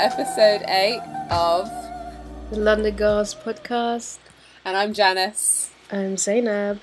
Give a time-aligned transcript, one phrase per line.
[0.00, 1.00] So, this is episode 8
[1.30, 1.70] of
[2.50, 4.18] the London Girls podcast.
[4.64, 5.70] And I'm Janice.
[5.92, 6.80] I'm Zainab.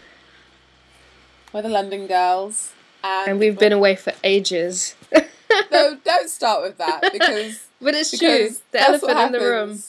[1.52, 2.74] We're the London Girls.
[3.04, 4.96] And, and we've been away for ages.
[5.72, 7.68] no, don't start with that because.
[7.82, 8.58] but it's because true.
[8.72, 9.80] The elephant in the room.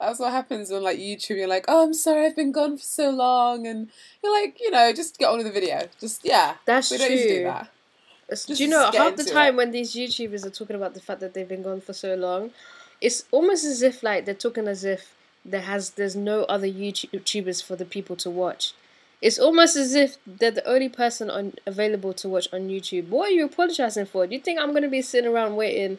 [0.00, 1.38] That's what happens on like YouTube.
[1.38, 3.88] You're like, oh, I'm sorry, I've been gone for so long, and
[4.22, 5.88] you're like, you know, just get on with the video.
[6.00, 7.08] Just yeah, that's we true.
[7.08, 7.70] don't do that.
[8.28, 9.56] Just do you know half the time it.
[9.56, 12.50] when these YouTubers are talking about the fact that they've been gone for so long,
[13.00, 17.62] it's almost as if like they're talking as if there has there's no other YouTubers
[17.62, 18.74] for the people to watch.
[19.22, 23.08] It's almost as if they're the only person on available to watch on YouTube.
[23.08, 24.26] What are you apologizing for?
[24.26, 25.98] Do you think I'm gonna be sitting around waiting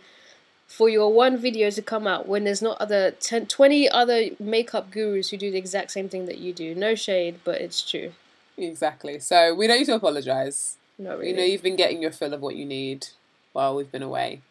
[0.67, 4.91] for your one video to come out when there's not other 10, 20 other makeup
[4.91, 6.75] gurus who do the exact same thing that you do?
[6.75, 8.11] No shade, but it's true.
[8.57, 9.19] Exactly.
[9.19, 10.75] So we don't need to apologize.
[11.00, 11.29] Not really.
[11.29, 13.07] You know, you've been getting your fill of what you need
[13.53, 14.41] while we've been away.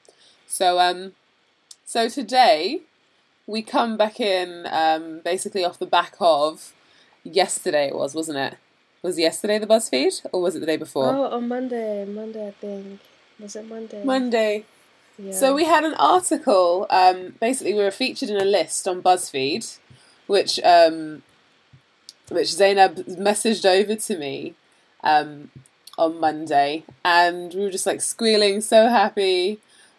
[0.47, 1.13] So um,
[1.87, 2.83] so today
[3.47, 6.75] we come back in um, basically off the back of
[7.23, 7.87] yesterday.
[7.89, 8.59] It was, wasn't it?
[9.03, 11.07] Was yesterday the BuzzFeed or was it the day before?
[11.07, 12.05] Oh, on Monday.
[12.05, 13.01] Monday, I think.
[13.39, 14.03] Was it Monday?
[14.05, 14.65] Monday.
[15.17, 15.33] Yeah.
[15.33, 16.87] So we had an article.
[16.91, 19.79] Um, basically, we were featured in a list on BuzzFeed,
[20.27, 21.23] which um,
[22.29, 24.55] which Zainab messaged over to me.
[25.05, 25.51] Um,
[25.99, 29.59] on Monday, and we were just like squealing, so happy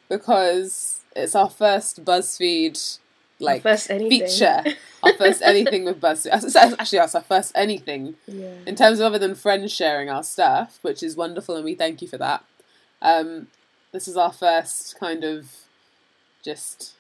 [0.09, 2.99] because it's our first BuzzFeed
[3.39, 4.63] like first feature,
[5.03, 6.55] our first anything with BuzzFeed.
[6.79, 8.53] Actually, that's our first anything yeah.
[8.66, 12.01] in terms of other than friends sharing our stuff, which is wonderful, and we thank
[12.01, 12.44] you for that.
[13.01, 13.47] Um,
[13.91, 15.51] this is our first kind of
[16.44, 16.94] just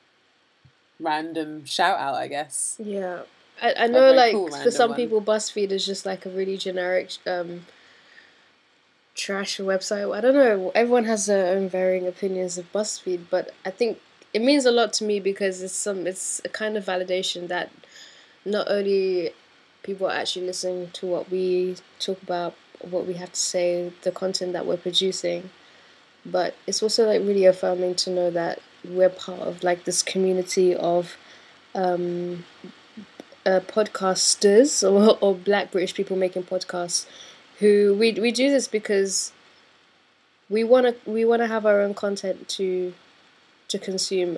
[0.99, 2.77] random shout out, I guess.
[2.83, 3.21] Yeah.
[3.61, 4.97] I, I know, like, cool for some one.
[4.97, 7.65] people, BuzzFeed is just like a really generic um,
[9.15, 10.15] trash website.
[10.15, 10.71] I don't know.
[10.75, 13.99] Everyone has their own varying opinions of BuzzFeed, but I think
[14.37, 17.71] it means a lot to me because it's some it's a kind of validation that
[18.45, 19.31] not only
[19.81, 24.11] people are actually listening to what we talk about, what we have to say, the
[24.11, 25.49] content that we're producing,
[26.23, 30.75] but it's also like really affirming to know that we're part of like this community
[30.75, 31.17] of
[31.73, 32.45] um,
[33.43, 37.07] uh, podcasters or, or black British people making podcasts
[37.57, 39.31] who we we do this because
[40.47, 42.93] we want to we want to have our own content to
[43.67, 44.37] to consume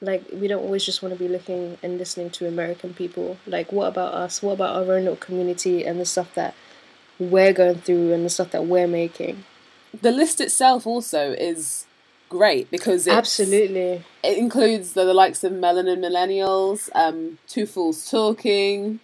[0.00, 3.38] like we don't always just want to be looking and listening to american people.
[3.46, 4.42] Like what about us?
[4.42, 6.54] What about our own little community and the stuff that
[7.18, 9.44] we're going through and the stuff that we're making?
[9.98, 11.86] The list itself also is
[12.28, 14.04] great because absolutely.
[14.22, 18.98] it includes the, the likes of melanin millennials um two fools talking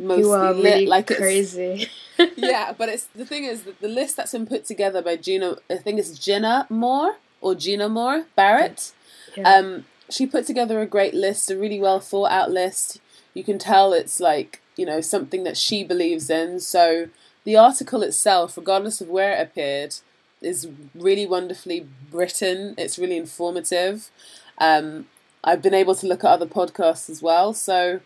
[0.00, 1.88] mostly you are lit, really like crazy.
[2.36, 5.56] yeah, but it's the thing is that the list that's been put together by Gina,
[5.70, 8.92] I think it's Jenna Moore or Gena-mour Barrett.
[9.36, 9.48] Yeah.
[9.48, 13.00] Um, she put together a great list, a really well thought out list.
[13.34, 16.60] You can tell it's like you know something that she believes in.
[16.60, 17.08] So
[17.44, 19.96] the article itself, regardless of where it appeared,
[20.40, 22.74] is really wonderfully written.
[22.76, 24.10] It's really informative.
[24.58, 25.06] Um,
[25.42, 28.00] I've been able to look at other podcasts as well, so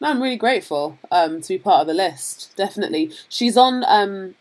[0.00, 2.52] no, I'm really grateful um, to be part of the list.
[2.56, 4.34] Definitely, she's on um,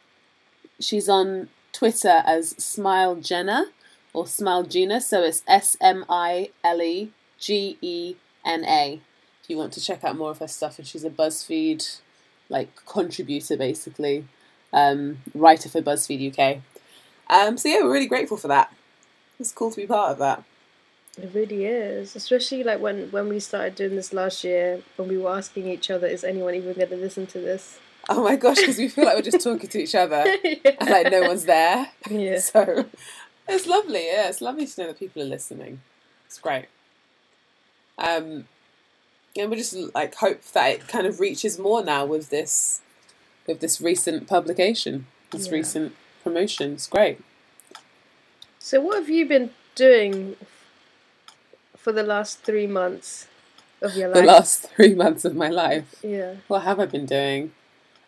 [0.80, 3.66] she's on Twitter as Smile Jenna
[4.14, 8.16] or Smile Gena, so it's S M I L E G E
[8.46, 9.02] N A.
[9.44, 12.00] If you want to check out more of her stuff, and she's a BuzzFeed
[12.50, 14.28] like contributor basically,
[14.74, 16.62] um, writer for BuzzFeed UK.
[17.30, 18.74] Um, so yeah, we're really grateful for that.
[19.40, 20.44] It's cool to be part of that.
[21.18, 25.18] It really is, especially like when when we started doing this last year, when we
[25.18, 28.58] were asking each other, "Is anyone even going to listen to this?" Oh my gosh,
[28.58, 30.72] because we feel like we're just talking to each other, yeah.
[30.80, 31.90] and like no one's there.
[32.10, 32.40] Yeah.
[32.54, 32.86] So
[33.50, 34.08] it's lovely.
[34.08, 35.82] Yeah, it's lovely to know that people are listening.
[36.26, 36.66] It's great.
[37.98, 38.48] Um,
[39.38, 42.82] and we just like hope that it kind of reaches more now with this,
[43.48, 45.54] with this recent publication, this yeah.
[45.54, 46.74] recent promotion.
[46.74, 47.22] It's great.
[48.60, 50.36] So, what have you been doing
[51.78, 53.28] for the last three months
[53.82, 54.18] of your life?
[54.18, 55.96] The last three months of my life.
[56.04, 56.36] Yeah.
[56.48, 57.52] What have I been doing?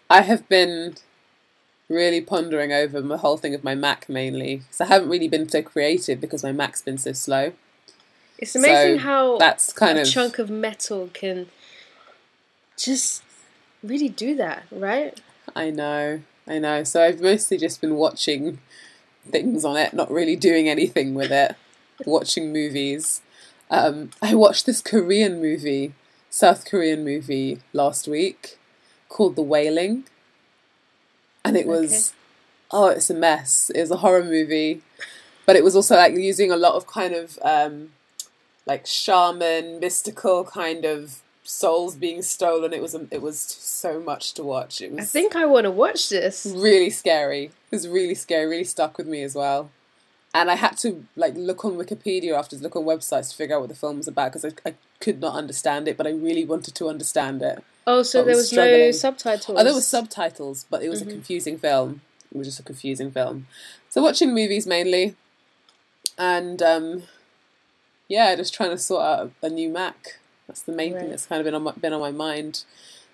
[0.10, 0.96] I have been
[1.92, 5.48] really pondering over the whole thing of my Mac mainly because I haven't really been
[5.50, 7.54] so creative because my Mac's been so slow.
[8.38, 11.48] It's amazing so how that's kind a of chunk of metal can
[12.78, 13.24] just
[13.84, 15.20] really do that, right?
[15.56, 16.84] I know, I know.
[16.84, 18.60] So I've mostly just been watching
[19.30, 21.56] things on it, not really doing anything with it,
[22.06, 23.22] watching movies.
[23.70, 25.94] Um, I watched this Korean movie,
[26.30, 28.58] South Korean movie last week
[29.08, 30.06] called The Wailing.
[31.44, 32.18] And it was, okay.
[32.72, 33.72] oh, it's a mess.
[33.74, 34.82] It was a horror movie.
[35.46, 37.92] but it was also like using a lot of kind of um,
[38.66, 42.74] like shaman, mystical kind of souls being stolen.
[42.74, 44.82] It was it was so much to watch.
[44.82, 45.02] It was.
[45.02, 46.46] I think I want to watch this.
[46.56, 47.46] Really scary.
[47.46, 48.46] It was really scary.
[48.46, 49.72] Really stuck with me as well.
[50.34, 53.62] And I had to like look on Wikipedia after look on websites to figure out
[53.62, 56.46] what the film was about because I, I could not understand it, but I really
[56.46, 57.62] wanted to understand it.
[57.88, 58.80] Oh, so there was struggling.
[58.80, 59.57] no subtitles.
[59.60, 61.10] Oh, there was subtitles, but it was mm-hmm.
[61.10, 62.01] a confusing film.
[62.31, 63.48] It was just a confusing film.
[63.89, 65.16] So watching movies mainly,
[66.18, 67.04] and um,
[68.07, 70.19] yeah, just trying to sort out a new Mac.
[70.48, 71.01] That's the main right.
[71.01, 72.63] thing that's kind of been on my, been on my mind.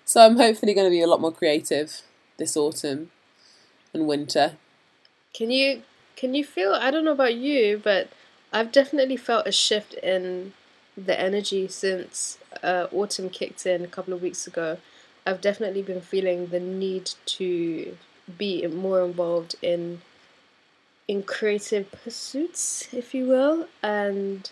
[0.04, 2.02] So I'm hopefully going to be a lot more creative
[2.38, 3.10] this autumn
[3.92, 4.56] and winter.
[5.34, 5.82] Can you
[6.16, 6.72] can you feel?
[6.72, 8.08] I don't know about you, but
[8.52, 10.52] I've definitely felt a shift in
[10.96, 14.78] the energy since uh, autumn kicked in a couple of weeks ago.
[15.26, 17.96] I've definitely been feeling the need to
[18.36, 20.00] be more involved in
[21.06, 23.66] in creative pursuits, if you will.
[23.82, 24.50] And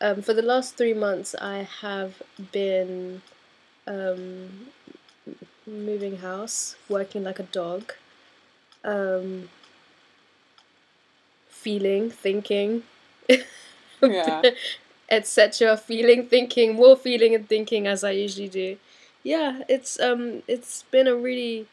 [0.00, 2.20] um, for the last three months, I have
[2.52, 3.22] been
[3.86, 4.68] um,
[5.66, 7.94] moving house, working like a dog,
[8.84, 9.48] um,
[11.48, 12.82] feeling, thinking,
[14.02, 14.42] yeah.
[15.08, 15.76] Etc.
[15.76, 18.76] Feeling, thinking, more feeling and thinking as I usually do.
[19.22, 21.66] Yeah, it's um, it's been a really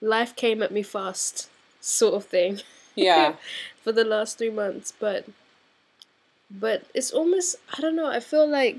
[0.00, 1.48] life came at me fast
[1.80, 2.60] sort of thing.
[2.94, 3.34] Yeah.
[3.82, 5.26] for the last three months, but
[6.50, 8.06] but it's almost I don't know.
[8.06, 8.78] I feel like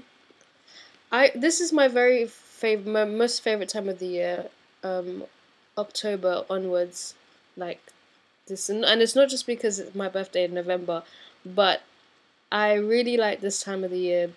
[1.11, 4.45] I this is my very favorite, my most favorite time of the year.
[4.83, 5.25] Um,
[5.77, 7.13] October onwards,
[7.55, 7.81] like
[8.47, 11.03] this, and, and it's not just because it's my birthday in November,
[11.45, 11.81] but
[12.51, 14.31] I really like this time of the year.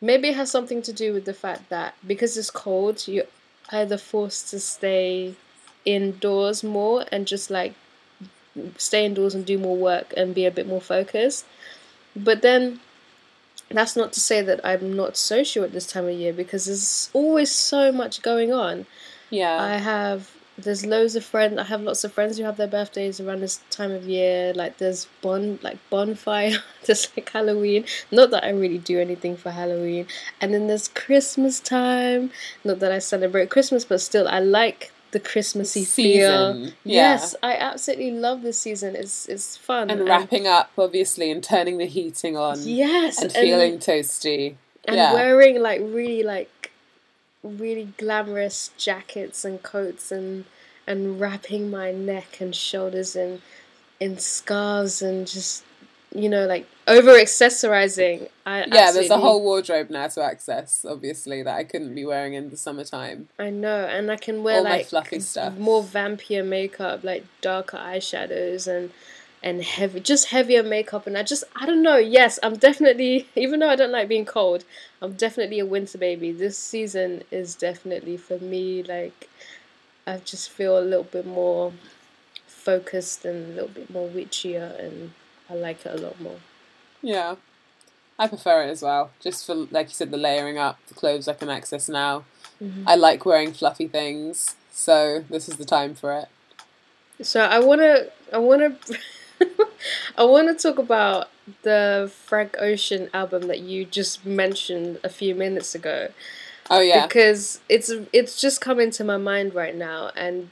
[0.00, 3.24] Maybe it has something to do with the fact that because it's cold, you're
[3.70, 5.34] either forced to stay
[5.84, 7.74] indoors more and just like
[8.76, 11.44] stay indoors and do more work and be a bit more focused.
[12.14, 12.80] But then
[13.70, 17.10] that's not to say that I'm not social at this time of year because there's
[17.12, 18.86] always so much going on.
[19.30, 19.60] Yeah.
[19.60, 23.20] I have there's loads of friends I have lots of friends who have their birthdays
[23.20, 24.52] around this time of year.
[24.54, 27.84] Like there's bon like bonfire, there's like Halloween.
[28.10, 30.06] Not that I really do anything for Halloween.
[30.40, 32.30] And then there's Christmas time.
[32.64, 36.64] Not that I celebrate Christmas, but still I like the Christmassy season.
[36.64, 36.74] feel.
[36.84, 37.12] Yeah.
[37.12, 38.96] Yes, I absolutely love this season.
[38.96, 42.58] It's it's fun and, and wrapping up, obviously, and turning the heating on.
[42.60, 44.56] Yes, and, and feeling toasty.
[44.84, 45.12] And yeah.
[45.12, 46.50] wearing like really like
[47.42, 50.44] really glamorous jackets and coats and
[50.86, 53.42] and wrapping my neck and shoulders in
[54.00, 55.64] in scarves and just
[56.14, 58.28] you know, like over accessorizing.
[58.46, 60.84] I yeah, there's a whole wardrobe now to access.
[60.88, 63.28] Obviously, that I couldn't be wearing in the summertime.
[63.38, 67.76] I know, and I can wear All like fluffy stuff, more vampire makeup, like darker
[67.76, 68.90] eyeshadows and
[69.42, 71.06] and heavy, just heavier makeup.
[71.06, 71.96] And I just, I don't know.
[71.96, 74.64] Yes, I'm definitely, even though I don't like being cold,
[75.00, 76.32] I'm definitely a winter baby.
[76.32, 78.82] This season is definitely for me.
[78.82, 79.28] Like,
[80.06, 81.72] I just feel a little bit more
[82.46, 85.12] focused and a little bit more witchier and
[85.48, 86.38] I like it a lot more.
[87.00, 87.36] Yeah.
[88.18, 89.10] I prefer it as well.
[89.20, 92.24] Just for, like you said, the layering up, the clothes I can access now.
[92.62, 92.88] Mm-hmm.
[92.88, 96.28] I like wearing fluffy things, so this is the time for it.
[97.24, 98.76] So I wanna, I wanna,
[100.16, 101.28] I wanna talk about
[101.62, 106.08] the Frank Ocean album that you just mentioned a few minutes ago.
[106.70, 110.50] Oh yeah, because it's it's just come into my mind right now, and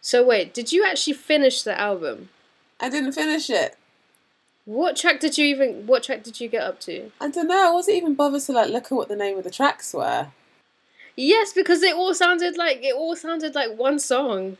[0.00, 2.28] so wait, did you actually finish the album?
[2.80, 3.76] I didn't finish it.
[4.66, 5.86] What track did you even?
[5.86, 7.10] What track did you get up to?
[7.20, 7.68] I don't know.
[7.68, 10.28] I wasn't even bothered to like look at what the name of the tracks were.
[11.16, 14.56] Yes, because it all sounded like it all sounded like one song.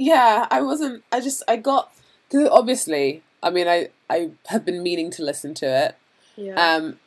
[0.00, 1.04] Yeah, I wasn't.
[1.12, 1.92] I just I got
[2.26, 5.96] because obviously, I mean, I I have been meaning to listen to it.
[6.36, 6.54] Yeah.
[6.54, 6.98] Um,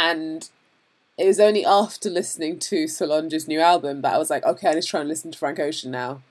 [0.00, 0.50] and
[1.16, 4.88] it was only after listening to Solange's new album that I was like, okay, let's
[4.88, 6.22] try and listen to Frank Ocean now.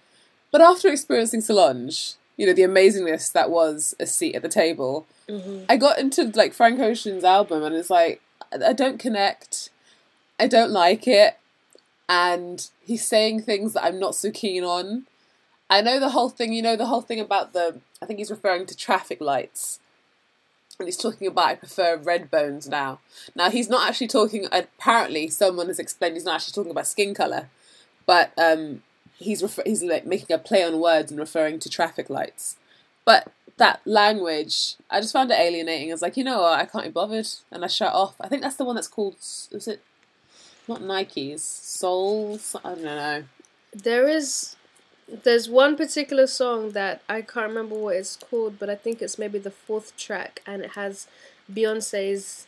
[0.52, 5.08] But after experiencing Solange, you know the amazingness that was a seat at the table.
[5.30, 5.66] Mm-hmm.
[5.70, 8.22] I got into like Frank Ocean's album and it's like
[8.52, 9.70] I don't connect.
[10.38, 11.38] I don't like it,
[12.10, 15.06] and he's saying things that I'm not so keen on.
[15.70, 16.54] I know the whole thing.
[16.54, 17.80] You know the whole thing about the.
[18.02, 19.80] I think he's referring to traffic lights.
[20.80, 23.00] And he's talking about I prefer red bones now.
[23.36, 24.48] Now he's not actually talking.
[24.52, 27.50] Apparently, someone has explained he's not actually talking about skin color,
[28.06, 28.82] but um,
[29.18, 32.56] he's refer- he's like making a play on words and referring to traffic lights.
[33.04, 35.90] But that language, I just found it alienating.
[35.90, 38.16] I was like, you know what, I can't be bothered, and I shut off.
[38.22, 39.16] I think that's the one that's called.
[39.18, 39.84] Is it
[40.68, 41.42] not Nikes?
[41.42, 42.56] Souls?
[42.64, 43.24] I don't know.
[43.74, 44.56] There is
[45.24, 49.18] There's one particular song that I can't remember what it's called, but I think it's
[49.18, 51.08] maybe the fourth track, and it has
[51.52, 52.48] Beyonce's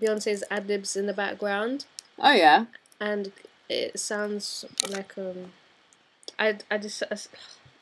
[0.00, 1.86] Beyonce's ad libs in the background.
[2.18, 2.66] Oh yeah.
[3.00, 3.32] And
[3.68, 5.52] it sounds like um,
[6.38, 7.16] I I just I,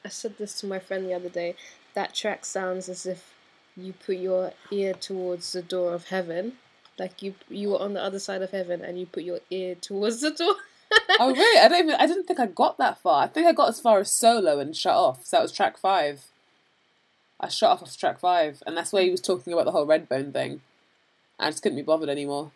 [0.04, 1.56] I said this to my friend the other day.
[1.94, 3.32] That track sounds as if
[3.76, 6.54] you put your ear towards the door of heaven,
[6.98, 9.74] like you you were on the other side of heaven and you put your ear
[9.74, 10.56] towards the door.
[11.20, 11.60] oh really?
[11.60, 11.94] I don't even.
[12.00, 13.24] I didn't think I got that far.
[13.24, 15.24] I think I got as far as solo and shut off.
[15.24, 16.26] So that was track five.
[17.38, 19.86] I shut off of track five, and that's where he was talking about the whole
[19.86, 20.62] Redbone thing.
[21.38, 22.50] I just couldn't be bothered anymore.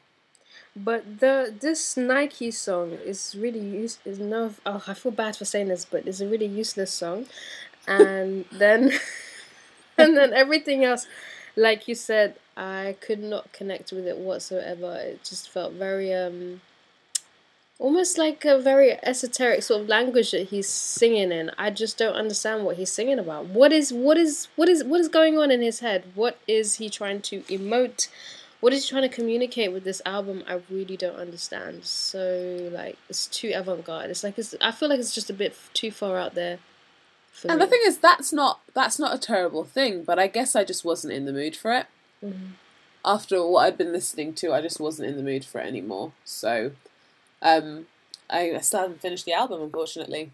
[0.75, 5.45] But the this Nike song is really use is no oh I feel bad for
[5.45, 7.27] saying this, but it's a really useless song,
[7.87, 8.93] and then
[9.99, 11.07] and then everything else,
[11.57, 14.97] like you said, I could not connect with it whatsoever.
[14.97, 16.61] It just felt very um
[17.81, 21.51] almost like a very esoteric sort of language that he's singing in.
[21.59, 23.47] I just don't understand what he's singing about.
[23.47, 26.05] What is what is what is what is going on in his head?
[26.15, 28.09] What is he trying to emote?
[28.61, 30.45] What is he trying to communicate with this album?
[30.47, 31.85] I really don't understand.
[31.85, 34.11] So like it's too avant-garde.
[34.11, 36.59] It's like it's I feel like it's just a bit too far out there.
[37.45, 37.65] and me.
[37.65, 40.85] the thing is that's not that's not a terrible thing, but I guess I just
[40.85, 41.87] wasn't in the mood for it.
[42.23, 42.53] Mm-hmm.
[43.03, 46.13] After what I'd been listening to, I just wasn't in the mood for it anymore.
[46.23, 46.73] So
[47.43, 47.87] um,
[48.29, 50.31] I, still haven't finished the album, unfortunately.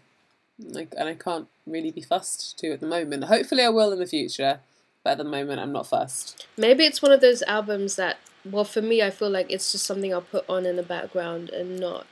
[0.59, 3.25] Like, and I can't really be fussed to at the moment.
[3.25, 4.59] Hopefully, I will in the future,
[5.03, 6.47] but at the moment, I'm not fussed.
[6.57, 9.85] Maybe it's one of those albums that, well, for me, I feel like it's just
[9.85, 12.07] something I'll put on in the background and not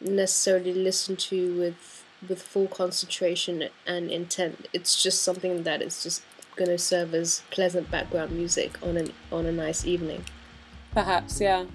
[0.00, 4.66] necessarily listen to with with full concentration and intent.
[4.72, 6.22] It's just something that is just
[6.56, 10.24] going to serve as pleasant background music on an on a nice evening.
[10.92, 11.66] Perhaps, yeah.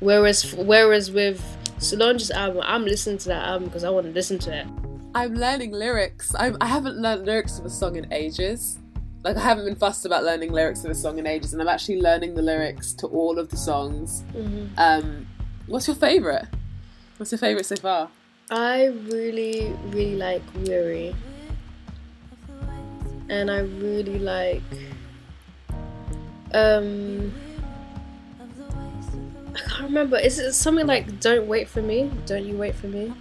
[0.00, 1.42] Whereas whereas with
[1.78, 4.66] Solange's album, I'm listening to that album because I want to listen to it.
[5.14, 6.34] I'm learning lyrics.
[6.38, 8.78] I'm, I haven't learned lyrics of a song in ages.
[9.24, 11.68] Like I haven't been fussed about learning lyrics of a song in ages, and I'm
[11.68, 14.22] actually learning the lyrics to all of the songs.
[14.32, 14.78] Mm-hmm.
[14.78, 15.26] Um,
[15.66, 16.46] what's your favorite?
[17.16, 18.10] What's your favorite so far?
[18.50, 21.16] I really, really like Weary,
[23.28, 24.62] and I really like.
[26.54, 27.32] Um,
[29.58, 30.16] I can't remember.
[30.18, 32.10] Is it something like "Don't wait for me"?
[32.26, 33.12] Don't you wait for me?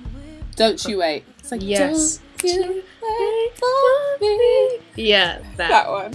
[0.55, 1.23] Don't you wait?
[1.39, 2.19] It's like yes.
[2.41, 4.79] Don't you wait for me?
[4.95, 6.13] Yeah, that, that one.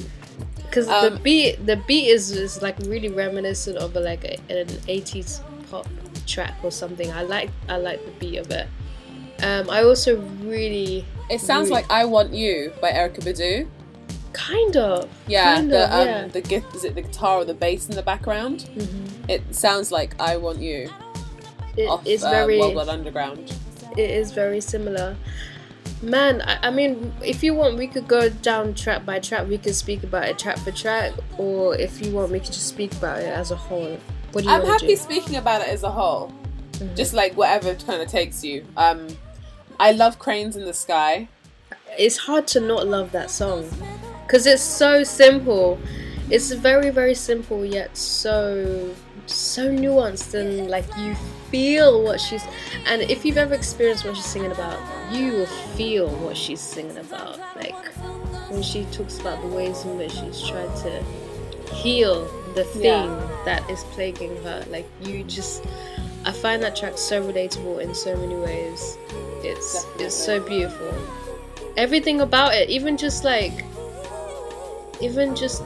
[0.56, 4.34] Because um, the beat, the beat is, is like really reminiscent of a, like a,
[4.48, 5.86] an '80s pop
[6.26, 7.10] track or something.
[7.12, 8.68] I like I like the beat of it.
[9.42, 11.04] Um, I also really.
[11.30, 13.68] It sounds really, like "I Want You" by Erykah Badu.
[14.32, 15.08] Kind of.
[15.26, 16.26] Yeah, kind the of, um, yeah.
[16.28, 18.70] the gift is it the guitar or the bass in the background?
[18.74, 19.30] Mm-hmm.
[19.30, 20.90] It sounds like "I Want You."
[21.76, 23.54] It off, is uh, very Wild Underground.
[23.96, 25.16] It is very similar.
[26.02, 29.48] Man, I, I, mean, if you want, we could go down track by track.
[29.48, 32.68] We could speak about it track for track, or if you want, we could just
[32.68, 33.98] speak about it as a whole.
[34.32, 34.96] What do you I'm happy do?
[34.96, 36.32] speaking about it as a whole,
[36.72, 36.94] mm-hmm.
[36.94, 38.66] just like whatever kind of takes you.
[38.76, 39.06] Um,
[39.78, 41.28] I love Cranes in the Sky.
[41.98, 43.68] It's hard to not love that song
[44.32, 45.78] because it's so simple.
[46.30, 48.94] It's very very simple yet so
[49.26, 51.14] so nuanced and like you
[51.50, 52.42] feel what she's
[52.86, 54.80] and if you've ever experienced what she's singing about,
[55.12, 57.38] you will feel what she's singing about.
[57.56, 57.76] Like
[58.48, 61.04] when she talks about the ways in which she's tried to
[61.74, 62.24] heal
[62.54, 63.42] the thing yeah.
[63.44, 64.64] that is plaguing her.
[64.70, 65.62] Like you just
[66.24, 68.96] I find that track so relatable in so many ways.
[69.44, 70.04] It's Definitely.
[70.06, 70.94] it's so beautiful.
[71.76, 73.64] Everything about it, even just like
[75.02, 75.62] even just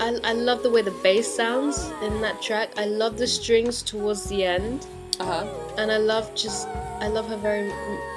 [0.00, 2.70] I, I love the way the bass sounds in that track.
[2.76, 4.86] I love the strings towards the end.
[5.18, 5.46] Uh-huh.
[5.76, 6.68] And I love just
[7.00, 7.70] I love her very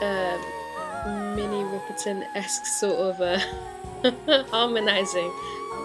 [0.04, 0.38] uh,
[1.36, 3.40] Minnie Riperton esque sort of uh,
[4.52, 5.32] harmonizing.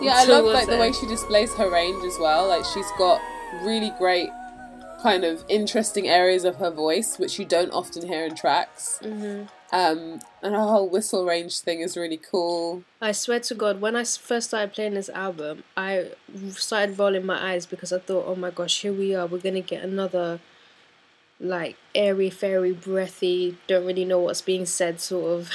[0.03, 2.49] Yeah, I love like the way she displays her range as well.
[2.49, 3.21] Like she's got
[3.63, 4.29] really great
[5.03, 8.99] kind of interesting areas of her voice, which you don't often hear in tracks.
[9.03, 9.45] Mm-hmm.
[9.73, 12.85] Um, and her whole whistle range thing is really cool.
[13.01, 16.11] I swear to God, when I first started playing this album, I
[16.51, 19.61] started rolling my eyes because I thought, oh my gosh, here we are, we're gonna
[19.61, 20.41] get another
[21.41, 25.51] like airy, fairy, breathy, don't really know what's being said sort of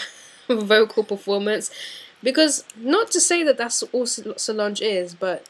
[0.68, 1.72] vocal performance.
[2.22, 5.48] Because not to say that that's all Solange is, but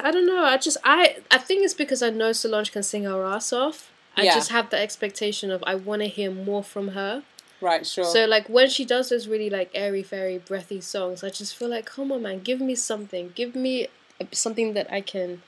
[0.00, 0.44] I don't know.
[0.44, 3.90] I just I I think it's because I know Solange can sing her ass off
[4.20, 4.34] I yeah.
[4.34, 7.22] just have the expectation of I want to hear more from her.
[7.60, 8.04] Right, sure.
[8.04, 11.68] So like when she does those really like airy fairy breathy songs, I just feel
[11.68, 13.32] like come on man, give me something.
[13.34, 13.88] Give me
[14.20, 15.42] uh, something that I can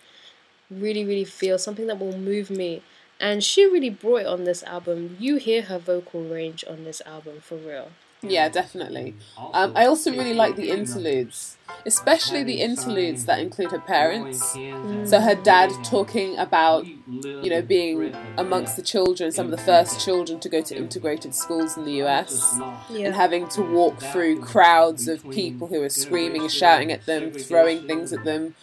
[0.70, 2.82] really really feel, something that will move me.
[3.20, 5.16] and she really brought it on this album.
[5.20, 7.90] You hear her vocal range on this album for real.
[8.22, 9.14] Yeah, definitely.
[9.52, 14.52] Um, I also really like the interludes, especially the interludes that include her parents.
[15.10, 20.04] So her dad talking about, you know, being amongst the children, some of the first
[20.04, 22.56] children to go to integrated schools in the US,
[22.88, 23.06] yeah.
[23.06, 27.32] and having to walk through crowds of people who are screaming and shouting at them,
[27.32, 28.54] throwing things at them,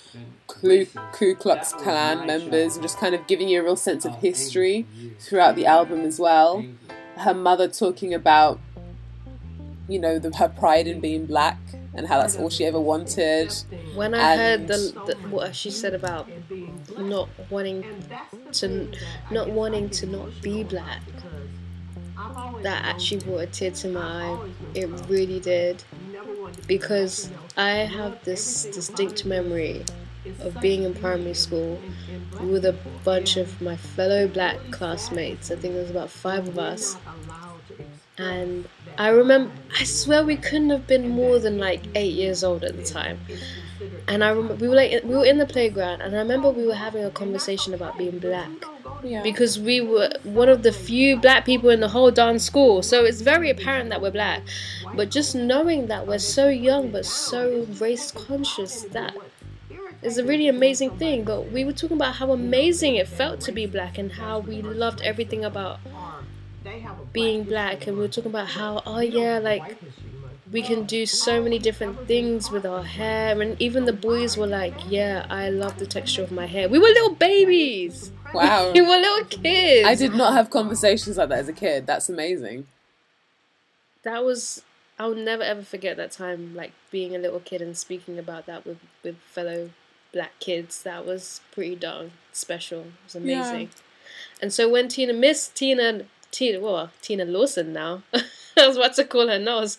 [0.47, 4.15] Ku, Ku Klux Klan members, and just kind of giving you a real sense of
[4.15, 4.85] history
[5.19, 6.63] throughout the album as well.
[7.17, 8.61] Her mother talking about
[9.89, 11.57] you know, the, her pride in being black
[11.93, 13.51] and how that's all she ever wanted.
[13.95, 16.29] When I and heard the, the, what she said about
[16.97, 17.83] not wanting
[18.53, 18.91] to
[19.31, 21.01] not wanting to not be black,
[22.61, 24.49] that actually brought a tear to my eye.
[24.75, 25.83] It really did,
[26.67, 29.83] because I have this distinct memory
[30.41, 31.79] of being in primary school
[32.41, 35.49] with a bunch of my fellow black classmates.
[35.49, 36.97] I think there was about five of us,
[38.19, 42.65] and I remember, I swear we couldn't have been more than like eight years old
[42.65, 43.19] at the time.
[44.09, 46.65] And I remember we were like we were in the playground, and I remember we
[46.65, 48.49] were having a conversation about being black.
[49.01, 49.23] Yeah.
[49.23, 53.05] Because we were one of the few black people in the whole darn school, so
[53.05, 54.41] it's very apparent that we're black.
[54.95, 59.15] But just knowing that we're so young but so race conscious, that
[60.01, 61.23] is a really amazing thing.
[61.23, 64.61] But we were talking about how amazing it felt to be black and how we
[64.61, 65.79] loved everything about
[67.13, 69.77] being black and we were talking about how oh yeah like
[70.51, 74.47] we can do so many different things with our hair and even the boys were
[74.47, 76.67] like yeah i love the texture of my hair.
[76.67, 78.11] We were little babies.
[78.33, 78.71] Wow.
[78.75, 79.87] We were little kids.
[79.87, 81.87] I did not have conversations like that as a kid.
[81.87, 82.67] That's amazing.
[84.03, 84.63] That was
[84.99, 88.65] i'll never ever forget that time like being a little kid and speaking about that
[88.65, 89.69] with with fellow
[90.13, 90.83] black kids.
[90.83, 92.81] That was pretty darn special.
[92.81, 93.61] It was amazing.
[93.61, 94.41] Yeah.
[94.41, 98.03] and so when tina miss tina Tina, well, Tina Lawson now.
[98.13, 99.77] I was about to call her Knowles.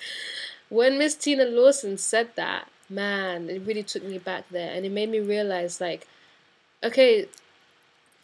[0.68, 4.92] When Miss Tina Lawson said that, man, it really took me back there, and it
[4.92, 6.06] made me realize, like,
[6.82, 7.26] okay,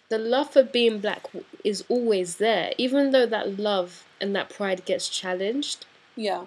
[0.09, 1.27] the love for being black
[1.65, 5.85] is always there, even though that love and that pride gets challenged.
[6.15, 6.47] Yeah.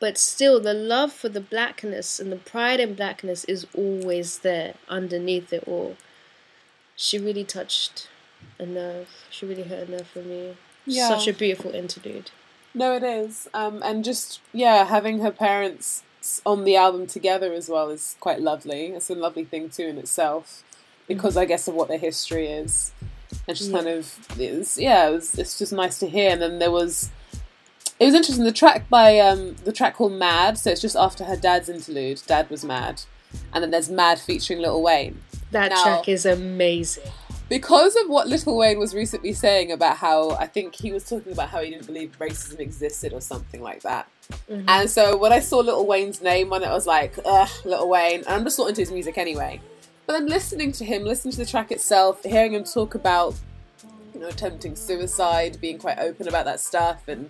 [0.00, 4.74] But still, the love for the blackness and the pride in blackness is always there
[4.88, 5.96] underneath it all.
[6.94, 8.08] She really touched
[8.60, 9.08] a nerve.
[9.30, 10.56] She really hurt a nerve for me
[10.88, 11.08] yeah.
[11.08, 12.30] such a beautiful interlude.
[12.74, 13.48] No, it is.
[13.54, 16.02] Um, and just, yeah, having her parents
[16.44, 18.86] on the album together as well is quite lovely.
[18.86, 20.62] It's a lovely thing too in itself
[21.06, 21.40] because mm-hmm.
[21.40, 22.92] I guess of what their history is.
[23.46, 23.76] And just yeah.
[23.76, 26.30] kind of, it's, yeah, it was, it's just nice to hear.
[26.30, 27.10] And then there was,
[27.98, 31.24] it was interesting, the track by, um, the track called Mad, so it's just after
[31.24, 33.02] her dad's interlude, Dad was mad.
[33.52, 35.20] And then there's Mad featuring Little Wayne.
[35.50, 37.10] That now, track is amazing
[37.48, 41.32] because of what Little Wayne was recently saying about how I think he was talking
[41.32, 44.08] about how he didn't believe racism existed or something like that.
[44.50, 44.68] Mm-hmm.
[44.68, 47.88] And so when I saw Little Wayne's name on it, I was like, ugh, Little
[47.88, 48.20] Wayne.
[48.20, 49.60] And I'm just not into his music anyway.
[50.06, 53.34] But then listening to him, listening to the track itself, hearing him talk about,
[54.14, 57.28] you know, attempting suicide, being quite open about that stuff, and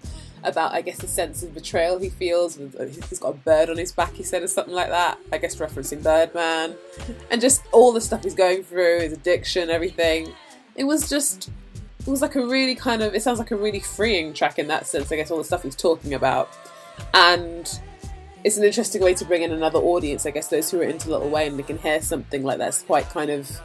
[0.49, 2.59] about, I guess, the sense of betrayal he feels.
[2.59, 5.19] Uh, he's got a bird on his back, he said, or something like that.
[5.33, 6.75] I guess referencing Birdman.
[7.31, 10.33] And just all the stuff he's going through, his addiction, everything.
[10.75, 11.51] It was just,
[12.01, 14.69] it was like a really kind of, it sounds like a really freeing track in
[14.69, 16.49] that sense, I guess, all the stuff he's talking about.
[17.15, 17.69] And
[18.45, 21.11] it's an interesting way to bring in another audience, I guess, those who are into
[21.11, 23.61] Little Wayne, they can hear something like that's quite kind of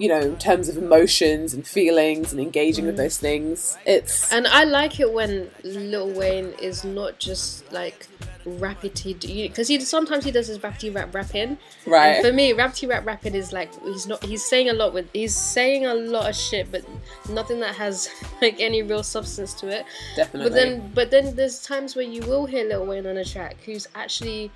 [0.00, 2.88] you know, in terms of emotions and feelings and engaging mm.
[2.88, 3.76] with those things.
[3.84, 8.06] It's and I like it when Lil Wayne is not just like
[8.46, 11.58] rappity because he sometimes he does his rappity rap rapping.
[11.86, 12.12] Right.
[12.12, 15.06] And for me, rappity rap rapping is like he's not he's saying a lot with
[15.12, 16.82] he's saying a lot of shit, but
[17.28, 18.08] nothing that has
[18.42, 19.84] like any real substance to it.
[20.16, 20.48] Definitely.
[20.48, 23.58] But then but then there's times where you will hear Lil Wayne on a track
[23.66, 24.50] who's actually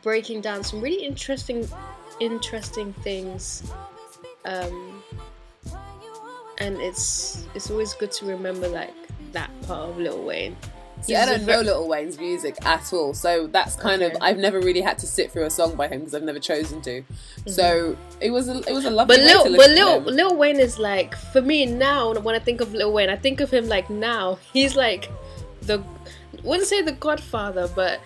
[0.00, 1.68] breaking down some really interesting
[2.20, 3.70] interesting things
[4.44, 5.02] um,
[6.58, 8.94] and it's it's always good to remember like
[9.32, 10.56] that part of Lil Wayne.
[11.02, 14.14] See, I don't know Lil Wayne's music at all, so that's kind okay.
[14.14, 16.38] of I've never really had to sit through a song by him because I've never
[16.38, 17.00] chosen to.
[17.00, 17.50] Mm-hmm.
[17.50, 19.16] So it was a, it was a lovely.
[19.16, 22.74] But Lil, but Lil, Lil Wayne is like for me now when I think of
[22.74, 25.10] Lil Wayne, I think of him like now he's like
[25.62, 25.82] the
[26.42, 28.00] wouldn't say the Godfather, but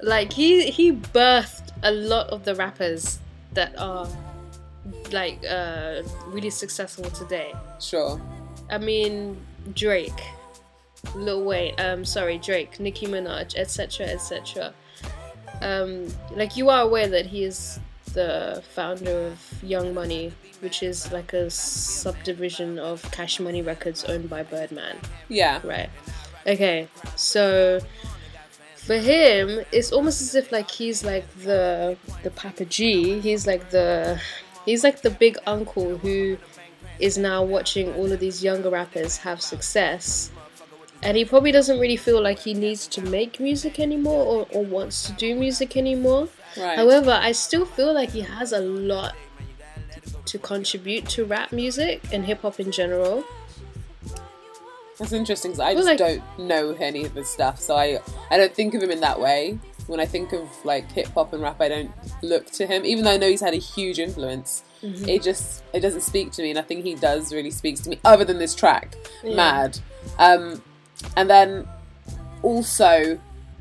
[0.00, 3.18] like he he birthed a lot of the rappers
[3.54, 4.08] that are
[5.12, 7.52] like uh really successful today.
[7.80, 8.20] Sure.
[8.70, 9.36] I mean
[9.74, 10.22] Drake,
[11.14, 14.06] Lil Wayne, um sorry, Drake, Nicki Minaj, etc.
[14.06, 14.74] etc.
[15.60, 17.78] Um like you are aware that he is
[18.14, 24.28] the founder of Young Money, which is like a subdivision of Cash Money Records owned
[24.28, 24.98] by Birdman.
[25.28, 25.60] Yeah.
[25.64, 25.90] Right.
[26.46, 26.88] Okay.
[27.16, 27.80] So
[28.76, 33.20] for him, it's almost as if like he's like the the Papa G.
[33.20, 34.20] He's like the
[34.64, 36.38] he's like the big uncle who
[36.98, 40.30] is now watching all of these younger rappers have success.
[41.02, 44.64] And he probably doesn't really feel like he needs to make music anymore or, or
[44.64, 46.28] wants to do music anymore.
[46.56, 46.76] Right.
[46.76, 49.16] However, I still feel like he has a lot
[50.26, 53.24] to contribute to rap music and hip hop in general.
[54.98, 57.98] That's interesting because I just like, don't know any of his stuff, so I
[58.30, 59.58] I don't think of him in that way.
[59.86, 61.90] When I think of like hip hop and rap, I don't
[62.22, 64.64] look to him, even though I know he's had a huge influence.
[64.82, 65.08] Mm-hmm.
[65.08, 67.90] It just it doesn't speak to me, and I think he does really speaks to
[67.90, 68.00] me.
[68.04, 69.36] Other than this track, yeah.
[69.36, 69.78] "Mad,"
[70.18, 70.62] um,
[71.16, 71.68] and then
[72.42, 73.18] also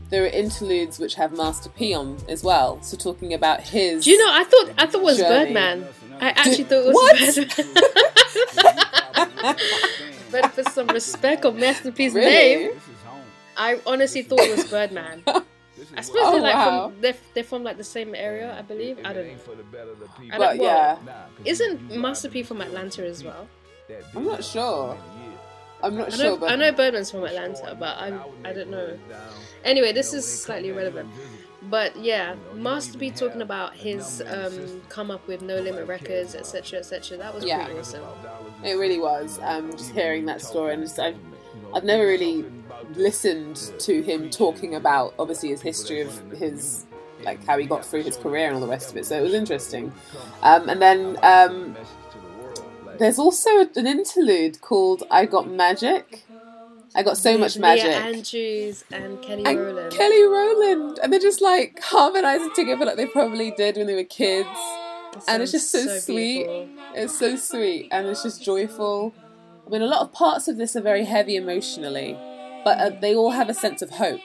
[0.09, 2.81] there are interludes which have Master P on as well.
[2.81, 4.03] So talking about his.
[4.03, 4.33] Do you know?
[4.33, 5.45] I thought I thought it was journey.
[5.45, 5.87] Birdman.
[6.19, 7.17] I actually thought it was what?
[7.57, 7.81] Birdman.
[10.31, 12.67] but for some respect of Master P's really?
[12.67, 12.81] name,
[13.57, 15.23] I honestly thought it was Birdman.
[15.95, 16.89] I suppose oh, they're like wow.
[16.89, 18.99] from they're, they're from like the same area, I believe.
[19.05, 19.37] I don't know.
[20.31, 20.97] I don't, but, yeah,
[21.45, 23.47] isn't Master P from Atlanta as well?
[24.15, 24.97] I'm not sure.
[25.83, 26.37] I'm not I know, sure.
[26.37, 26.51] But...
[26.51, 28.97] I know Birdman's from Atlanta, but I I don't know.
[29.63, 31.09] Anyway, this is slightly irrelevant.
[31.63, 36.79] But yeah, Master P talking about his um, come up with No Limit Records, etc.,
[36.79, 37.17] etc.
[37.17, 37.63] That was yeah.
[37.63, 38.03] pretty awesome.
[38.63, 39.39] It really was.
[39.43, 41.17] Um, just hearing that story, and just, I've,
[41.73, 42.45] I've never really
[42.95, 46.85] listened to him talking about obviously his history of his
[47.23, 49.05] like how he got through his career and all the rest of it.
[49.05, 49.91] So it was interesting.
[50.41, 51.75] Um, and then um,
[52.97, 56.25] there's also an interlude called "I Got Magic."
[56.93, 57.85] I got so much magic.
[57.85, 59.93] Nia Andrews and Kelly and Rowland.
[59.93, 64.03] Kelly Rowland, and they're just like harmonizing together like they probably did when they were
[64.03, 64.49] kids.
[65.27, 66.47] and it's just so, so sweet.
[66.47, 66.69] Beautiful.
[66.93, 69.13] It's so sweet, and it's just joyful.
[69.65, 72.17] I mean, a lot of parts of this are very heavy emotionally,
[72.63, 74.21] but uh, they all have a sense of hope.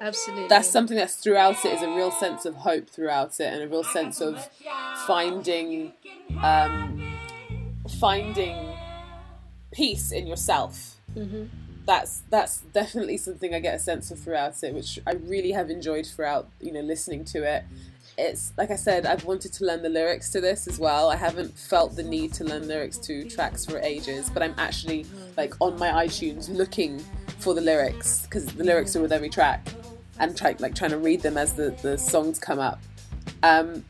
[0.00, 0.48] Absolutely.
[0.48, 3.68] That's something that's throughout it is a real sense of hope throughout it, and a
[3.68, 4.48] real sense of
[5.06, 5.92] finding,
[6.42, 7.18] um,
[7.98, 8.74] finding
[9.72, 10.96] peace in yourself.
[11.14, 11.44] Mm-hmm.
[11.84, 15.70] That's that's definitely something I get a sense of throughout it, which I really have
[15.70, 16.48] enjoyed throughout.
[16.60, 17.64] You know, listening to it
[18.20, 21.10] it's like I said, I've wanted to learn the lyrics to this as well.
[21.10, 25.06] I haven't felt the need to learn lyrics to tracks for ages, but I'm actually
[25.36, 27.04] like on my iTunes looking
[27.40, 29.66] for the lyrics because the lyrics are with every track
[30.18, 32.80] and try, like trying to read them as the, the songs come up.
[33.42, 33.84] Um,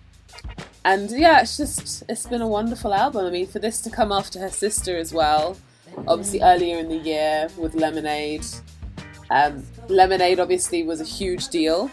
[0.84, 3.26] and yeah, it's just it's been a wonderful album.
[3.26, 5.56] I mean, for this to come after her sister as well,
[6.08, 8.46] obviously earlier in the year with Lemonade.
[9.30, 11.90] Um, Lemonade obviously was a huge deal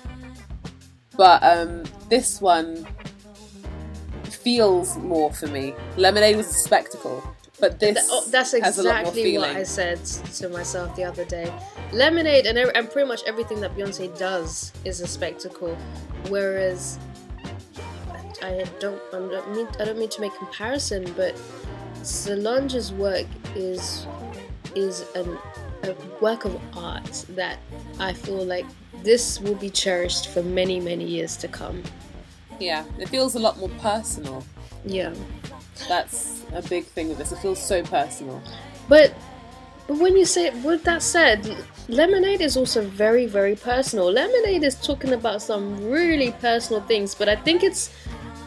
[1.18, 2.88] but um, this one
[4.24, 5.74] feels more for me.
[5.98, 7.24] Lemonade was a spectacle,
[7.60, 11.52] but this oh, that's exactly what I said to myself the other day.
[11.92, 15.76] Lemonade and and pretty much everything that Beyonce does is a spectacle,
[16.30, 17.00] whereas
[18.42, 21.36] I don't I don't mean I don't mean to make comparison, but
[22.04, 24.06] Solange's work is
[24.76, 25.38] is an,
[25.84, 27.58] a work of art that
[28.00, 28.66] I feel like
[29.04, 31.84] this will be cherished for many, many years to come.
[32.60, 34.44] Yeah, it feels a lot more personal.
[34.86, 35.14] Yeah.
[35.88, 37.32] That's a big thing with this.
[37.32, 38.42] It feels so personal.
[38.88, 39.14] But
[39.88, 41.46] but when you say with that said,
[41.88, 44.12] Lemonade is also very, very personal.
[44.12, 47.90] Lemonade is talking about some really personal things, but I think it's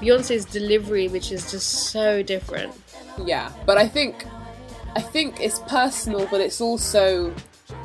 [0.00, 2.74] Beyonce's delivery which is just so different.
[3.24, 4.26] Yeah, but I think
[4.94, 7.34] I think it's personal, but it's also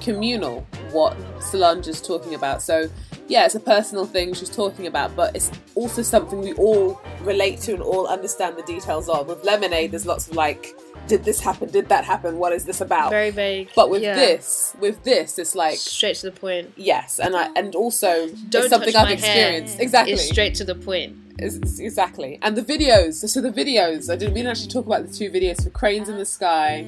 [0.02, 2.62] communal what Solange is talking about.
[2.62, 2.90] So,
[3.28, 7.60] yeah, it's a personal thing she's talking about, but it's also something we all relate
[7.62, 9.28] to and all understand the details of.
[9.28, 10.74] With Lemonade, there's lots of like,
[11.08, 11.70] did this happen?
[11.70, 12.38] Did that happen?
[12.38, 13.12] What is this about?
[13.12, 13.70] Very vague.
[13.76, 14.16] But with yeah.
[14.16, 16.72] this, with this, it's like straight to the point.
[16.78, 19.80] Yes, and I and also Don't something I've experienced.
[19.80, 21.18] Exactly, it's straight to the point.
[21.38, 23.28] It's, exactly, and the videos.
[23.28, 24.10] So the videos.
[24.10, 24.34] I didn't.
[24.34, 26.88] We didn't actually talk about the two videos for Cranes in the Sky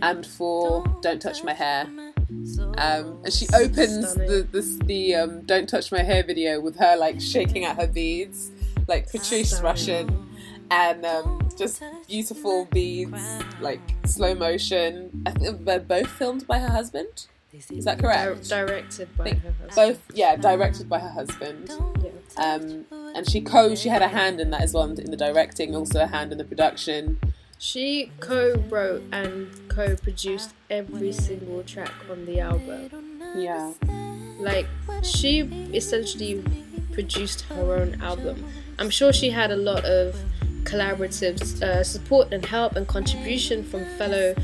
[0.00, 1.88] and for Don't Touch My Hair.
[2.30, 6.96] Um, and she opens the the, the um, "Don't Touch My Hair" video with her
[6.96, 8.50] like shaking out her beads,
[8.86, 10.26] like Patrice Rushen,
[10.70, 13.22] and um, just beautiful beads,
[13.60, 15.22] like slow motion.
[15.26, 17.26] I think they're both filmed by her husband.
[17.52, 18.46] Is that correct?
[18.48, 19.74] directed by her husband.
[19.74, 21.72] Both, yeah, directed by her husband.
[22.02, 22.10] Yeah.
[22.36, 25.74] Um, and she co she had a hand in that as well in the directing,
[25.74, 27.18] also a hand in the production.
[27.58, 33.20] She co-wrote and co-produced every single track on the album.
[33.36, 33.72] Yeah.
[34.38, 34.68] Like
[35.02, 35.40] she
[35.74, 36.44] essentially
[36.92, 38.44] produced her own album.
[38.78, 40.14] I'm sure she had a lot of
[40.62, 44.34] collaborative uh, support and help and contribution from fellow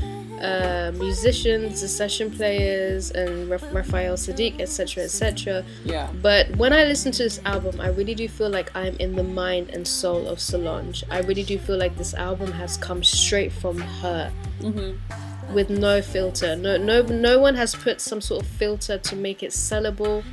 [0.41, 5.65] uh, musicians, the session players, and Raphael Saadiq, etc., etc.
[5.83, 6.09] Yeah.
[6.21, 9.23] But when I listen to this album, I really do feel like I'm in the
[9.23, 11.03] mind and soul of Solange.
[11.09, 14.31] I really do feel like this album has come straight from her.
[14.59, 15.53] Mm-hmm.
[15.53, 19.43] With no filter, no, no, no one has put some sort of filter to make
[19.43, 20.23] it sellable.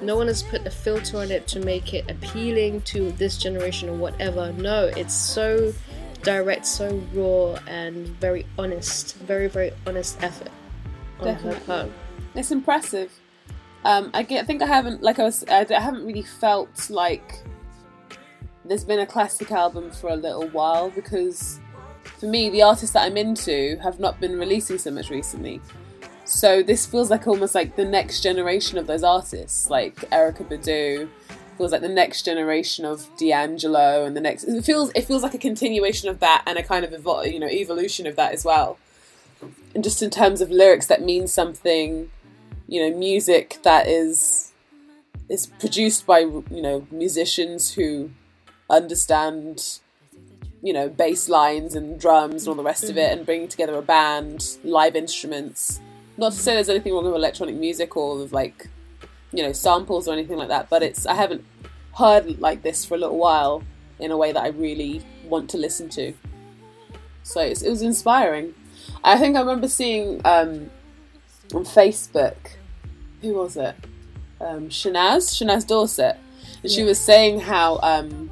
[0.00, 3.88] No one has put a filter on it to make it appealing to this generation
[3.90, 4.52] or whatever.
[4.54, 5.72] No, it's so
[6.22, 9.16] direct, so raw, and very honest.
[9.16, 10.50] Very, very honest effort
[11.18, 11.60] on Definitely.
[11.60, 11.90] her part.
[12.34, 13.12] It's impressive.
[13.84, 16.88] Um, I, get, I think I haven't, like I was, I, I haven't really felt
[16.88, 17.42] like
[18.64, 21.58] there's been a classic album for a little while because
[22.04, 25.60] for me, the artists that I'm into have not been releasing so much recently.
[26.24, 31.08] So this feels like almost like the next generation of those artists, like Erykah Badu,
[31.56, 35.34] feels like the next generation of D'Angelo and the next it feels it feels like
[35.34, 38.44] a continuation of that and a kind of evol- you know evolution of that as
[38.44, 38.78] well.
[39.74, 42.10] And just in terms of lyrics that mean something,
[42.68, 44.52] you know, music that is
[45.28, 48.10] is produced by you know musicians who
[48.68, 49.80] understand
[50.62, 53.76] you know bass lines and drums and all the rest of it and bringing together
[53.76, 55.80] a band live instruments
[56.16, 58.68] not to say there's anything wrong with electronic music or with like
[59.32, 61.44] you know samples or anything like that but it's i haven't
[61.96, 63.62] heard like this for a little while
[63.98, 66.12] in a way that i really want to listen to
[67.22, 68.54] so it was inspiring
[69.04, 70.70] i think i remember seeing um,
[71.54, 72.36] on facebook
[73.20, 73.74] who was it
[74.40, 76.18] um, shanaz shanaz dorset
[76.62, 76.76] and yeah.
[76.76, 78.30] she was saying how um,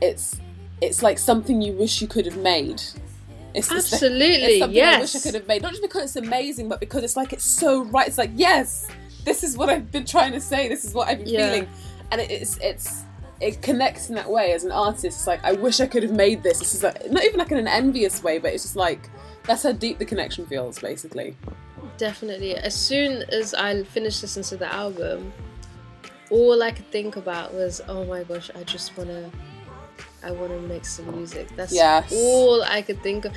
[0.00, 0.40] it's
[0.80, 2.82] it's like something you wish you could have made
[3.54, 4.96] it's Absolutely, it's something yes.
[4.96, 5.62] I wish I could have made.
[5.62, 8.08] Not just because it's amazing, but because it's like it's so right.
[8.08, 8.88] It's like yes,
[9.24, 10.68] this is what I've been trying to say.
[10.68, 11.50] This is what I've been yeah.
[11.50, 11.68] feeling,
[12.10, 13.04] and it's it's
[13.40, 15.04] it connects in that way as an artist.
[15.04, 16.58] It's like I wish I could have made this.
[16.58, 19.10] This is like, not even like in an envious way, but it's just like
[19.44, 21.36] that's how deep the connection feels, basically.
[21.98, 22.56] Definitely.
[22.56, 25.32] As soon as I finished listening to the album,
[26.30, 29.30] all I could think about was, oh my gosh, I just wanna
[30.24, 31.48] I want to make some music.
[31.56, 32.12] That's yes.
[32.12, 33.32] all I could think of.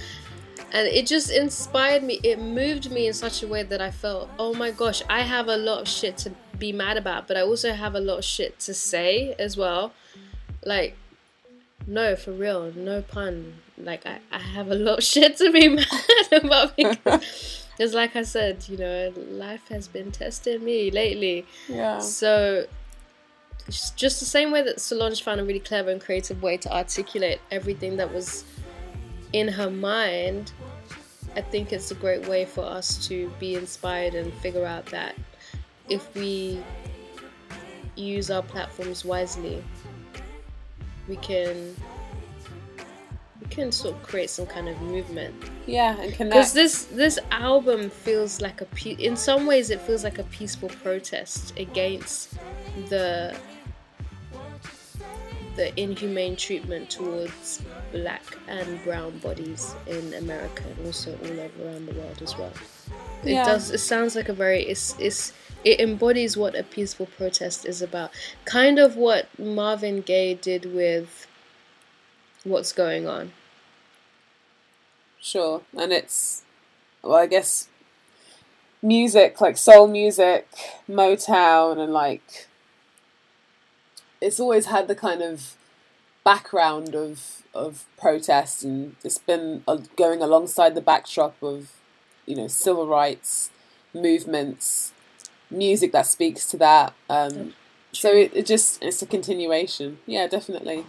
[0.76, 2.20] And it just inspired me.
[2.22, 5.48] It moved me in such a way that I felt, oh my gosh, I have
[5.48, 8.26] a lot of shit to be mad about, but I also have a lot of
[8.26, 9.94] shit to say as well.
[10.66, 10.98] Like,
[11.88, 13.54] no, for real, no pun.
[13.78, 15.88] Like, I, I have a lot of shit to be mad
[16.34, 21.46] about because, because, like I said, you know, life has been testing me lately.
[21.70, 22.00] Yeah.
[22.00, 22.68] So
[23.70, 27.40] just the same way that Solange found a really clever and creative way to articulate
[27.50, 28.44] everything that was
[29.36, 30.54] in her mind,
[31.36, 35.14] I think it's a great way for us to be inspired and figure out that
[35.90, 36.64] if we
[37.98, 39.62] use our platforms wisely,
[41.10, 41.76] we can
[43.42, 45.36] we can sort of create some kind of movement.
[45.68, 46.34] Yeah, and connect.
[46.34, 50.24] Because this this album feels like a pe- in some ways it feels like a
[50.24, 52.36] peaceful protest against
[52.88, 53.36] the
[55.58, 57.62] the inhumane treatment towards
[57.96, 62.52] black and brown bodies in America and also all over around the world as well.
[63.24, 63.42] Yeah.
[63.42, 63.72] It does.
[63.72, 64.64] It sounds like a very.
[64.64, 65.32] It's it's
[65.64, 68.12] it embodies what a peaceful protest is about.
[68.44, 71.26] Kind of what Marvin Gaye did with
[72.44, 73.32] what's going on.
[75.20, 76.44] Sure, and it's
[77.02, 77.70] well, I guess
[78.82, 80.48] music like soul music,
[80.90, 82.48] Motown, and like
[84.20, 85.56] it's always had the kind of
[86.26, 89.64] background of of protest, and it's been
[89.96, 91.72] going alongside the backdrop of
[92.26, 93.52] you know civil rights
[93.94, 94.92] movements,
[95.50, 96.94] music that speaks to that.
[97.10, 97.54] Um,
[97.94, 100.00] so it, it just it's a continuation.
[100.06, 100.86] Yeah, definitely.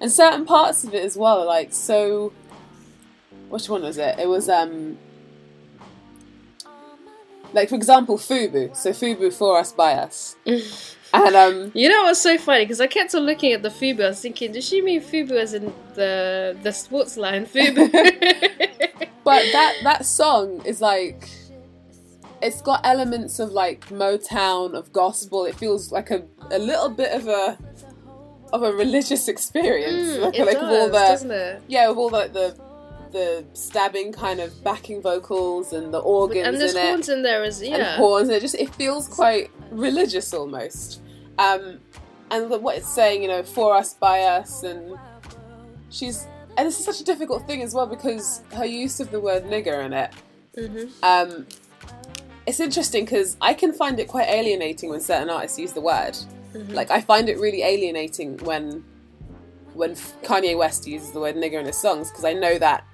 [0.00, 2.32] And certain parts of it as well, like so.
[3.48, 4.18] Which one was it?
[4.18, 4.98] It was um.
[7.52, 8.74] Like for example, Fubu.
[8.74, 10.36] So Fubu for us by us.
[11.14, 12.64] And um, you know what's so funny?
[12.64, 14.04] Because I kept on looking at the Fubu.
[14.04, 17.92] I was thinking, does she mean Fubu as in the the sports line Fubu?
[19.24, 21.28] but that that song is like,
[22.40, 25.44] it's got elements of like Motown, of gospel.
[25.44, 27.58] It feels like a a little bit of a
[28.54, 30.16] of a religious experience.
[30.16, 31.62] Mm, like, it like does, all the, doesn't it?
[31.68, 32.56] Yeah, with all like the
[33.12, 37.12] the stabbing kind of backing vocals and the organs and there's in horns it.
[37.12, 41.00] in there as yeah and horns and it just it feels quite religious almost
[41.38, 41.78] um,
[42.30, 44.98] and the, what it's saying you know for us by us and
[45.90, 49.20] she's and this is such a difficult thing as well because her use of the
[49.20, 50.10] word nigger in it
[50.56, 50.88] mm-hmm.
[51.02, 51.46] um,
[52.46, 56.16] it's interesting because I can find it quite alienating when certain artists use the word.
[56.54, 56.72] Mm-hmm.
[56.72, 58.84] Like I find it really alienating when
[59.74, 62.84] when Kanye West uses the word nigger in his songs because I know that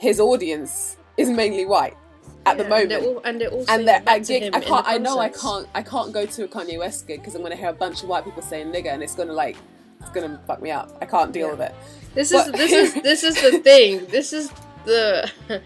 [0.00, 1.96] his audience is mainly white
[2.46, 2.92] at yeah, the moment.
[2.92, 4.86] And, all, and, all and I, I can't.
[4.86, 5.68] I know I can't.
[5.74, 8.02] I can't go to a Kanye West gig because I'm going to hear a bunch
[8.02, 9.56] of white people saying nigger, and it's going to like,
[10.00, 10.96] it's going to fuck me up.
[11.00, 11.52] I can't deal yeah.
[11.52, 11.74] with it.
[12.14, 14.06] This but, is this is this is the thing.
[14.06, 14.50] This is
[14.84, 15.30] the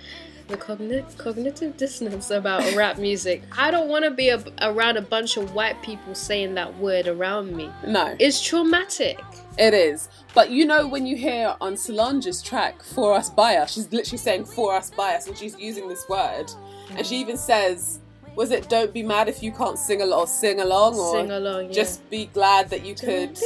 [0.48, 3.42] the cognitive cognitive dissonance about rap music.
[3.56, 7.06] I don't want to be a, around a bunch of white people saying that word
[7.06, 7.70] around me.
[7.86, 9.20] No, it's traumatic.
[9.56, 10.08] It is.
[10.34, 14.18] But you know when you hear on Solange's track "For Us by Us," she's literally
[14.18, 16.50] saying "For Us by Us," and she's using this word.
[16.90, 18.00] And she even says,
[18.34, 21.30] "Was it don't be mad if you can't sing a or sing along or sing
[21.30, 21.72] along, yeah.
[21.72, 23.38] just be glad that you could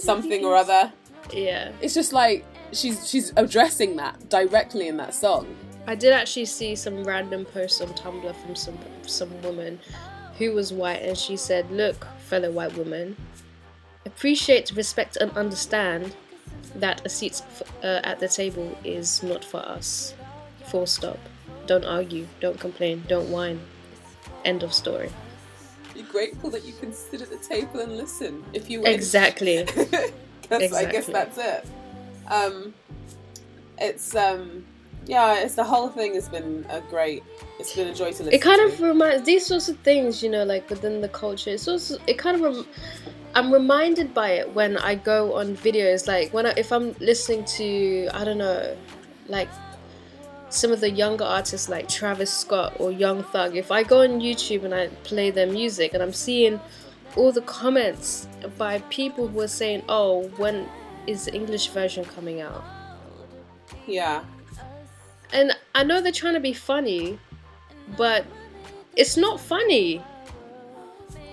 [0.00, 0.92] something or other."
[1.32, 5.54] Yeah, it's just like she's she's addressing that directly in that song.
[5.86, 9.78] I did actually see some random post on Tumblr from some some woman
[10.38, 13.16] who was white, and she said, "Look, fellow white woman,
[14.06, 16.14] appreciate, respect, and understand
[16.76, 17.42] that a seat
[17.82, 20.14] uh, at the table is not for us.
[20.66, 21.18] Full stop.
[21.66, 22.26] Don't argue.
[22.40, 23.04] Don't complain.
[23.08, 23.60] Don't whine.
[24.44, 25.10] End of story."
[25.94, 28.44] Be grateful that you can sit at the table and listen.
[28.52, 29.58] If you exactly.
[29.58, 30.68] exactly.
[30.74, 31.66] I guess that's it.
[32.28, 32.74] Um,
[33.78, 34.64] it's um
[35.06, 37.22] yeah, it's the whole thing has been a great.
[37.58, 38.32] It's been a joy to listen.
[38.32, 38.66] It kind to.
[38.66, 41.50] of reminds these sorts of things, you know, like within the culture.
[41.50, 42.42] It's also it kind of.
[42.42, 42.66] Rem-
[43.36, 47.44] I'm reminded by it when I go on videos, like when I, if I'm listening
[47.56, 48.76] to I don't know,
[49.26, 49.48] like
[50.54, 53.56] some of the younger artists like Travis Scott or Young Thug.
[53.56, 56.60] If I go on YouTube and I play their music and I'm seeing
[57.16, 60.68] all the comments by people who are saying, "Oh, when
[61.06, 62.64] is the English version coming out?"
[63.86, 64.24] Yeah.
[65.32, 67.18] And I know they're trying to be funny,
[67.96, 68.24] but
[68.96, 70.02] it's not funny.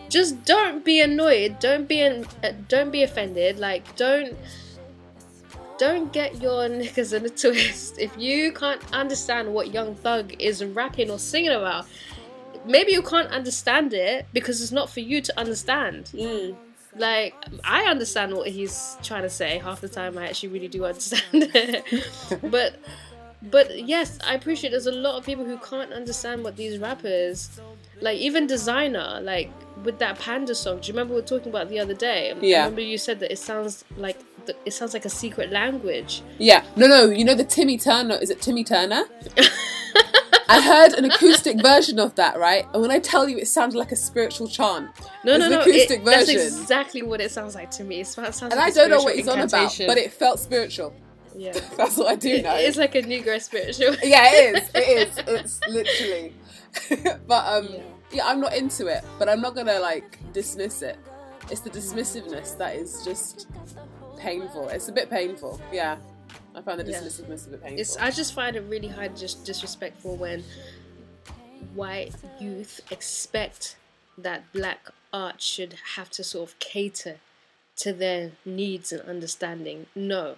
[0.09, 1.59] Just don't be annoyed.
[1.59, 3.59] Don't be an, uh, don't be offended.
[3.59, 4.35] Like don't
[5.81, 7.97] don't get your knickers in a twist.
[7.97, 11.87] If you can't understand what Young Thug is rapping or singing about,
[12.65, 16.11] maybe you can't understand it because it's not for you to understand.
[16.13, 16.55] Mm.
[16.95, 19.57] Like I understand what he's trying to say.
[19.57, 21.23] Half the time, I actually really do understand
[21.55, 21.83] it,
[22.51, 22.75] but
[23.41, 27.59] but yes, I appreciate there's a lot of people who can't understand what these rappers,
[28.01, 29.49] like even Desiigner, like
[29.83, 30.79] with that Panda song.
[30.79, 32.35] Do you remember we were talking about the other day?
[32.39, 32.57] Yeah.
[32.57, 36.21] I remember you said that it sounds like the, it sounds like a secret language.
[36.37, 36.63] Yeah.
[36.75, 37.05] No, no.
[37.05, 38.15] You know the Timmy Turner?
[38.15, 39.05] Is it Timmy Turner?
[40.51, 42.65] I heard an acoustic version of that, right?
[42.73, 44.89] And when I tell you, it sounded like a spiritual chant.
[45.23, 45.61] No, no, no.
[45.61, 46.35] Acoustic it, version.
[46.35, 48.01] That's exactly what it sounds like to me.
[48.01, 50.93] It sounds and like I don't know what he's on about, but it felt spiritual.
[51.37, 52.55] Yeah, that's what I do know.
[52.55, 53.95] It's like a Negro spiritual.
[54.03, 54.69] yeah, it is.
[54.75, 55.17] It is.
[55.27, 56.33] It's literally.
[57.27, 57.79] but um, yeah.
[58.11, 59.05] yeah, I'm not into it.
[59.17, 60.97] But I'm not gonna like dismiss it.
[61.49, 63.47] It's the dismissiveness that is just
[64.21, 64.69] painful.
[64.69, 65.59] It's a bit painful.
[65.71, 65.97] Yeah,
[66.55, 67.47] I find the dismissiveness yeah.
[67.47, 67.79] a bit painful.
[67.79, 70.43] It's, I just find it really hard, just disrespectful when
[71.73, 73.75] white youth expect
[74.17, 77.17] that black art should have to sort of cater
[77.77, 79.87] to their needs and understanding.
[79.95, 80.35] No,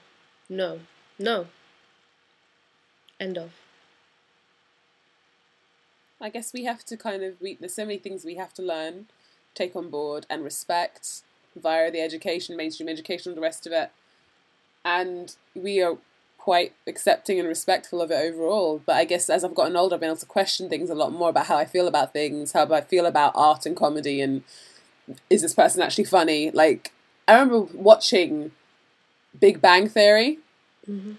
[0.49, 0.79] no,
[1.19, 1.47] no.
[3.19, 3.51] End of.
[6.21, 8.61] I guess we have to kind of we, there's so many things we have to
[8.61, 9.07] learn,
[9.55, 11.23] take on board, and respect
[11.55, 13.91] via the education, mainstream education, and the rest of it.
[14.85, 15.97] And we are
[16.37, 18.81] quite accepting and respectful of it overall.
[18.85, 21.13] But I guess as I've gotten older, I've been able to question things a lot
[21.13, 24.43] more about how I feel about things, how I feel about art and comedy, and
[25.29, 26.51] is this person actually funny?
[26.51, 26.91] Like
[27.27, 28.51] I remember watching
[29.39, 30.39] Big Bang Theory.
[30.89, 31.13] Mm-hmm.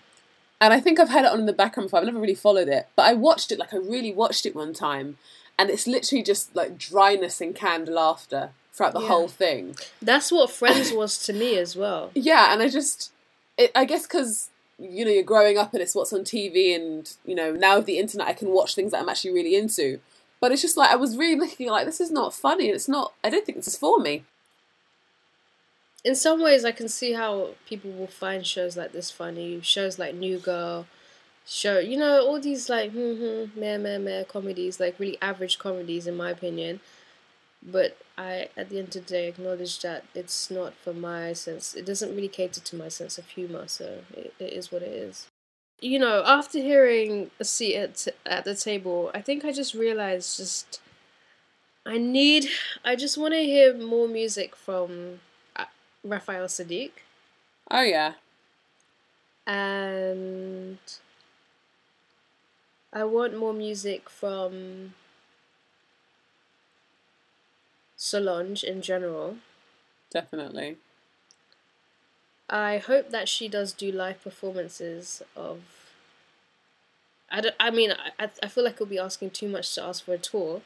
[0.61, 2.01] And I think I've had it on in the background before.
[2.01, 4.73] I've never really followed it, but I watched it like I really watched it one
[4.73, 5.17] time,
[5.58, 9.08] and it's literally just like dryness and canned laughter throughout the yeah.
[9.08, 9.75] whole thing.
[10.02, 12.10] That's what Friends was to me as well.
[12.14, 13.12] Yeah, and I just,
[13.56, 17.10] it, I guess because you know you're growing up and it's what's on TV, and
[17.25, 20.00] you know now with the internet I can watch things that I'm actually really into.
[20.40, 22.66] But it's just like I was really looking like this is not funny.
[22.66, 23.14] And it's not.
[23.25, 24.25] I don't think this is for me
[26.04, 29.60] in some ways, I can see how people will find shows like this funny.
[29.62, 30.87] Shows like New Girl,
[31.46, 35.58] show you know all these like hmm hmm meh meh meh comedies, like really average
[35.58, 36.81] comedies in my opinion.
[37.65, 41.75] But I, at the end of the day, acknowledge that it's not for my sense.
[41.75, 44.92] It doesn't really cater to my sense of humor, so it, it is what it
[44.92, 45.27] is.
[45.81, 50.37] You know, after hearing a seat at at the table, I think I just realized
[50.37, 50.81] just
[51.87, 52.48] I need.
[52.85, 55.21] I just want to hear more music from
[55.56, 55.65] uh,
[56.02, 56.92] Raphael Saadiq.
[57.71, 58.15] Oh yeah.
[59.46, 60.79] And
[62.92, 64.94] I want more music from
[68.05, 69.38] Solange in general.
[70.11, 70.77] Definitely.
[72.50, 75.63] I hope that she does do live performances of.
[77.31, 80.05] I, don't, I mean, I, I feel like it'll be asking too much to ask
[80.05, 80.61] for a tour,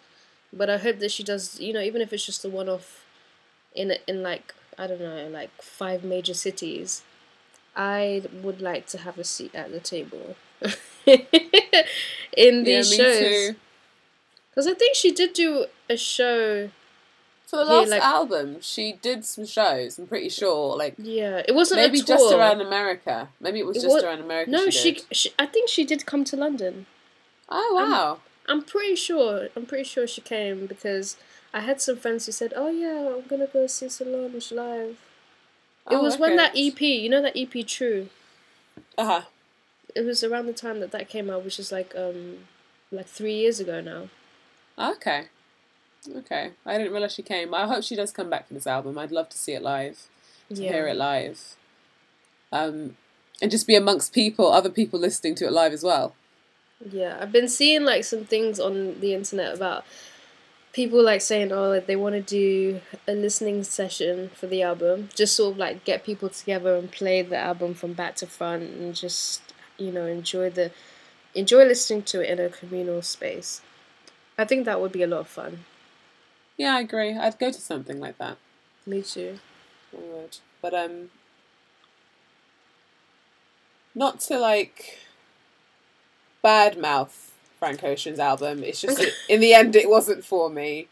[0.53, 3.05] but I hope that she does, you know, even if it's just a one off
[3.73, 7.03] in, in like, I don't know, like five major cities,
[7.77, 10.35] I would like to have a seat at the table
[11.07, 13.55] in these yeah, shows.
[14.51, 16.71] Because I think she did do a show
[17.49, 19.99] for the last yeah, like, album, she did some shows.
[19.99, 23.31] I'm pretty sure, like yeah, it wasn't maybe just around America.
[23.41, 24.51] Maybe it was it just was, around America.
[24.51, 26.85] No, she, she, she, I think she did come to London.
[27.49, 28.21] Oh wow!
[28.47, 29.49] I'm, I'm, pretty sure.
[29.57, 31.17] I'm pretty sure she came because
[31.55, 34.99] I had some friends who said, "Oh yeah, I'm gonna go see Solange live."
[35.91, 36.21] It oh, was okay.
[36.21, 38.11] when that EP, you know that EP, True.
[38.99, 39.23] Uh huh.
[39.97, 42.41] It was around the time that that came out, which is like um,
[42.93, 44.09] like three years ago now.
[44.79, 45.29] Okay.
[46.17, 47.53] Okay, I didn't realize she came.
[47.55, 48.99] I hope she does come back for this album.
[48.99, 50.07] I'd love to see it live,
[50.55, 50.73] to yeah.
[50.73, 51.57] hear it live,
[52.53, 52.97] um,
[53.43, 56.15] and just be amongst people, other people listening to it live as well.
[56.91, 59.85] Yeah, I've been seeing like some things on the internet about
[60.73, 65.09] people like saying, oh, like, they want to do a listening session for the album,
[65.15, 68.63] just sort of like get people together and play the album from back to front,
[68.63, 69.43] and just
[69.77, 70.71] you know enjoy the
[71.35, 73.61] enjoy listening to it in a communal space.
[74.39, 75.65] I think that would be a lot of fun.
[76.59, 77.17] Yeah, I agree.
[77.17, 78.37] I'd go to something like that.
[78.85, 79.39] Me too.
[79.97, 80.39] I would.
[80.61, 81.11] But um
[83.95, 84.99] not to like
[86.45, 88.63] badmouth Frank Ocean's album.
[88.63, 90.89] It's just in the end it wasn't for me.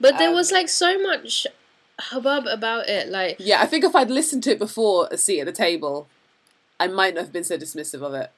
[0.00, 1.46] But there um, was like so much
[2.00, 3.08] hubbub about it.
[3.08, 6.08] Like Yeah, I think if I'd listened to it before a seat at the table,
[6.80, 8.32] I might not have been so dismissive of it.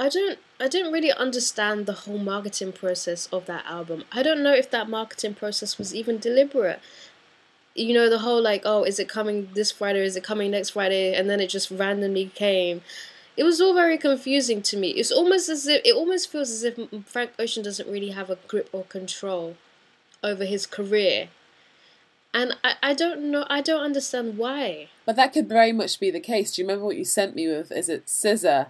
[0.00, 4.04] I don't I didn't really understand the whole marketing process of that album.
[4.10, 6.80] I don't know if that marketing process was even deliberate.
[7.74, 10.00] You know, the whole like, oh, is it coming this Friday?
[10.00, 11.14] Is it coming next Friday?
[11.14, 12.80] And then it just randomly came.
[13.36, 14.88] It was all very confusing to me.
[14.88, 18.38] It's almost as if it almost feels as if Frank Ocean doesn't really have a
[18.48, 19.58] grip or control
[20.24, 21.28] over his career.
[22.32, 24.88] And I, I don't know I don't understand why.
[25.04, 26.52] But that could very much be the case.
[26.52, 27.70] Do you remember what you sent me with?
[27.70, 28.68] Is it SZA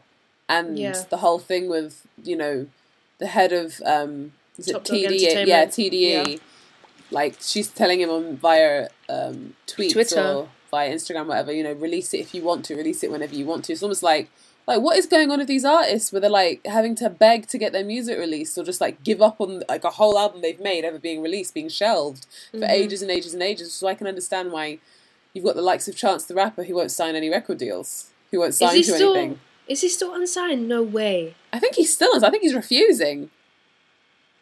[0.51, 1.03] and yeah.
[1.09, 2.67] the whole thing with you know
[3.19, 6.37] the head of um is it TDE yeah TDE yeah.
[7.11, 10.21] like she's telling him on via um tweets Twitter.
[10.21, 13.35] or via Instagram whatever you know release it if you want to release it whenever
[13.35, 14.29] you want to it's almost like
[14.67, 17.59] like what is going on with these artists where they're like having to beg to
[17.59, 20.61] get their music released or just like give up on like a whole album they've
[20.61, 22.71] made ever being released being shelved for mm-hmm.
[22.71, 24.79] ages and ages and ages so I can understand why
[25.33, 28.41] you've got the likes of Chance the Rapper who won't sign any record deals who
[28.41, 29.41] won't sign to still, anything
[29.71, 30.69] is he still unsigned?
[30.69, 31.37] No way.
[31.53, 32.13] I think he's still.
[32.15, 32.25] Is.
[32.25, 33.31] I think he's refusing.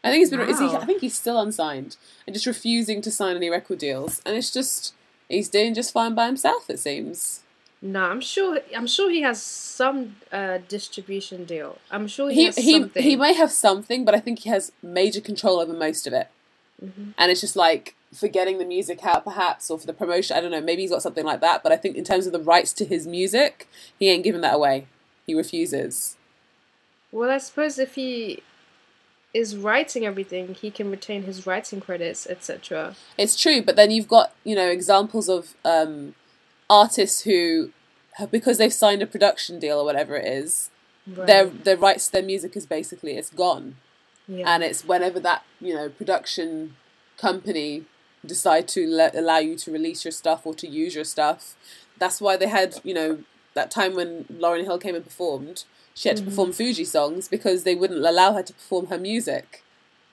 [0.03, 0.41] I think he's been.
[0.41, 0.47] Wow.
[0.47, 0.67] Is he?
[0.67, 4.23] I think he's still unsigned and just refusing to sign any record deals.
[4.25, 4.95] And it's just
[5.29, 6.71] he's doing just fine by himself.
[6.71, 7.43] It seems.
[7.83, 8.61] No, I'm sure.
[8.75, 11.77] I'm sure he has some uh, distribution deal.
[11.91, 13.03] I'm sure he, he he, something.
[13.03, 16.29] he may have something, but I think he has major control over most of it.
[16.83, 17.11] Mm-hmm.
[17.19, 20.39] And it's just like for getting the music out, perhaps, or for the promotion.
[20.39, 20.63] I don't know.
[20.63, 21.63] Maybe he's got something like that.
[21.63, 23.69] But I think in terms of the rights to his music,
[23.99, 24.87] he ain't giving that away.
[25.29, 26.17] He refuses.
[27.13, 28.43] Well, I suppose if he
[29.35, 32.97] is writing everything, he can retain his writing credits, etc.
[33.19, 36.15] It's true, but then you've got you know examples of um,
[36.71, 37.73] artists who,
[38.31, 40.71] because they've signed a production deal or whatever it is,
[41.07, 41.27] right.
[41.27, 43.77] their their rights to their music is basically it's gone,
[44.27, 44.45] yeah.
[44.47, 46.75] and it's whenever that you know production
[47.19, 47.85] company
[48.25, 51.55] decide to let, allow you to release your stuff or to use your stuff.
[51.99, 53.19] That's why they had you know
[53.55, 56.31] that time when Lauryn Hill came and performed, she had to mm-hmm.
[56.31, 59.65] perform Fugees songs because they wouldn't allow her to perform her music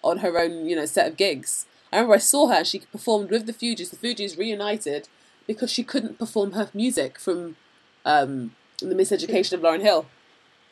[0.03, 1.65] on her own, you know, set of gigs.
[1.91, 3.91] I remember I saw her and she performed with the Fugees.
[3.91, 5.07] The Fugees reunited
[5.45, 7.55] because she couldn't perform her music from
[8.03, 10.07] um, the miseducation of Lauryn Hill.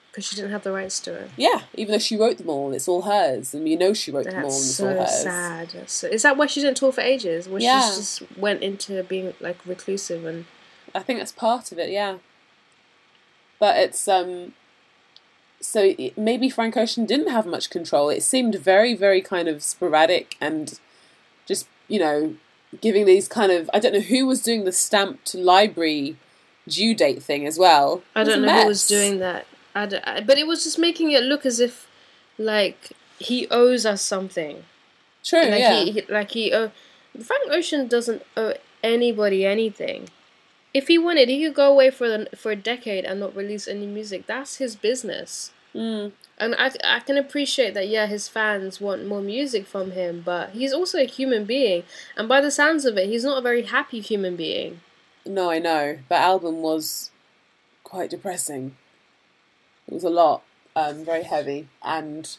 [0.09, 1.31] Because she didn't have the rights to it.
[1.37, 4.25] Yeah, even though she wrote them all, it's all hers, and you know she wrote
[4.25, 5.23] That's them all, and it's so all hers.
[5.23, 5.89] sad.
[5.89, 7.49] So, is that why she didn't tour for ages?
[7.49, 7.81] Where yeah.
[7.89, 10.45] she just went into being like reclusive and.
[10.95, 11.89] I think that's part of it.
[11.89, 12.17] Yeah
[13.63, 14.51] but it's um
[15.61, 18.09] so maybe Frank Ocean didn't have much control.
[18.09, 20.77] It seemed very, very kind of sporadic and
[21.45, 22.35] just, you know,
[22.81, 26.17] giving these kind of I don't know who was doing the stamped library
[26.67, 28.03] due date thing as well.
[28.13, 29.45] I don't know who was doing that.
[29.73, 31.87] I I, but it was just making it look as if
[32.37, 34.65] like he owes us something.
[35.23, 35.83] True, like yeah.
[35.85, 40.09] He, like he, Frank Ocean doesn't owe anybody anything
[40.73, 43.67] if he wanted, he could go away for the, for a decade and not release
[43.67, 44.25] any music.
[44.25, 45.51] That's his business.
[45.75, 46.11] Mm.
[46.37, 50.51] And I, I can appreciate that, yeah, his fans want more music from him, but
[50.51, 51.83] he's also a human being.
[52.17, 54.81] And by the sounds of it, he's not a very happy human being.
[55.25, 55.99] No, I know.
[56.09, 57.11] That album was
[57.83, 58.75] quite depressing.
[59.87, 60.43] It was a lot,
[60.75, 62.37] um, very heavy, and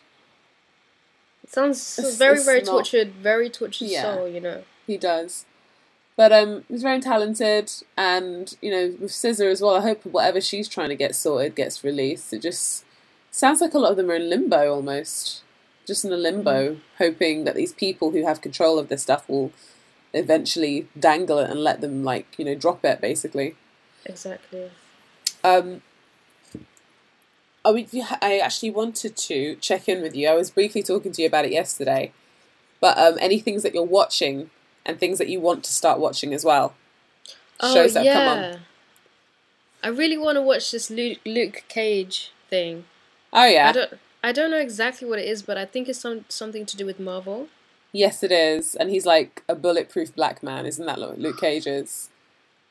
[1.42, 4.28] it sounds it's, very, it's very not, tortured, very tortured yeah, soul.
[4.28, 5.44] You know, he does.
[6.16, 9.74] But um, he's very talented, and you know, with SZA as well.
[9.74, 12.32] I hope whatever she's trying to get sorted gets released.
[12.32, 12.84] It just
[13.32, 15.42] sounds like a lot of them are in limbo almost,
[15.86, 16.80] just in a limbo, mm.
[16.98, 19.52] hoping that these people who have control of this stuff will
[20.12, 23.56] eventually dangle it and let them like you know drop it basically.
[24.06, 24.70] Exactly.
[25.42, 25.82] Um,
[27.64, 27.86] I,
[28.22, 30.28] I actually wanted to check in with you.
[30.28, 32.12] I was briefly talking to you about it yesterday,
[32.80, 34.50] but um, any things that you're watching
[34.84, 36.74] and things that you want to start watching as well.
[37.60, 38.14] Oh, Shows that yeah.
[38.14, 38.60] have come on.
[39.82, 42.84] I really want to watch this Luke, Luke Cage thing.
[43.32, 43.68] Oh yeah.
[43.68, 46.64] I don't I don't know exactly what it is, but I think it's some something
[46.66, 47.48] to do with Marvel.
[47.92, 52.10] Yes, it is, and he's like a bulletproof black man, isn't that Luke Cage is?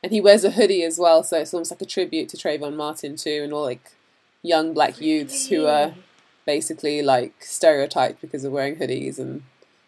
[0.01, 2.75] And he wears a hoodie as well, so it's almost like a tribute to Trayvon
[2.75, 3.91] Martin too, and all like
[4.41, 5.93] young black youths who are
[6.45, 9.43] basically like stereotyped because of wearing hoodies and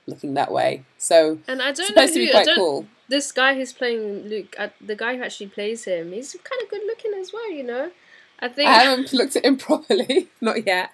[0.07, 0.83] looking that way.
[0.97, 2.87] So and I don't supposed know who, to be quite cool.
[3.07, 6.69] This guy who's playing Luke, uh, the guy who actually plays him, he's kind of
[6.69, 7.51] good looking as well.
[7.51, 7.91] You know,
[8.39, 10.91] I think I haven't looked at him properly, not yet.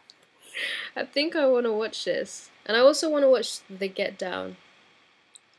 [0.95, 4.17] I think I want to watch this, and I also want to watch The Get
[4.17, 4.57] Down.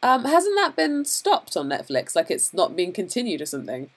[0.03, 2.17] Um, hasn't that been stopped on Netflix?
[2.17, 3.91] Like it's not being continued or something?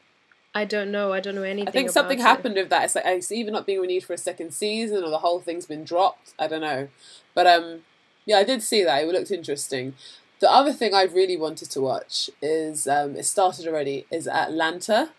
[0.53, 1.11] I don't know.
[1.11, 1.67] I don't know anything.
[1.67, 2.85] I think something happened with that.
[2.85, 5.65] It's like it's either not being renewed for a second season or the whole thing's
[5.65, 6.33] been dropped.
[6.39, 6.87] I don't know,
[7.33, 7.81] but um,
[8.25, 9.03] yeah, I did see that.
[9.03, 9.93] It looked interesting.
[10.39, 14.05] The other thing I really wanted to watch is um, it started already.
[14.11, 15.09] Is Atlanta.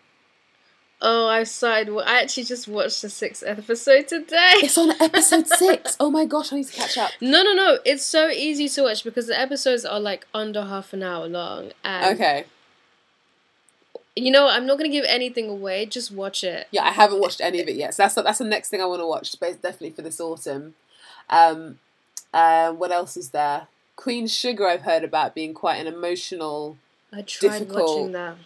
[1.00, 1.94] Oh, I started.
[2.06, 4.52] I actually just watched the sixth episode today.
[4.56, 5.96] It's on episode six.
[6.00, 7.10] Oh my gosh, I need to catch up.
[7.20, 7.78] No, no, no.
[7.84, 11.72] It's so easy to watch because the episodes are like under half an hour long.
[11.84, 12.44] And okay.
[14.14, 15.84] You know, I'm not gonna give anything away.
[15.84, 16.66] Just watch it.
[16.70, 17.94] Yeah, I haven't watched any of it yet.
[17.94, 19.38] So that's that's the next thing I want to watch.
[19.38, 20.74] But definitely for this autumn.
[21.28, 21.78] Um,
[22.36, 23.68] uh, what else is there?
[23.96, 24.66] Queen Sugar.
[24.66, 26.76] I've heard about being quite an emotional.
[27.12, 27.88] I tried difficult...
[27.88, 28.36] watching that.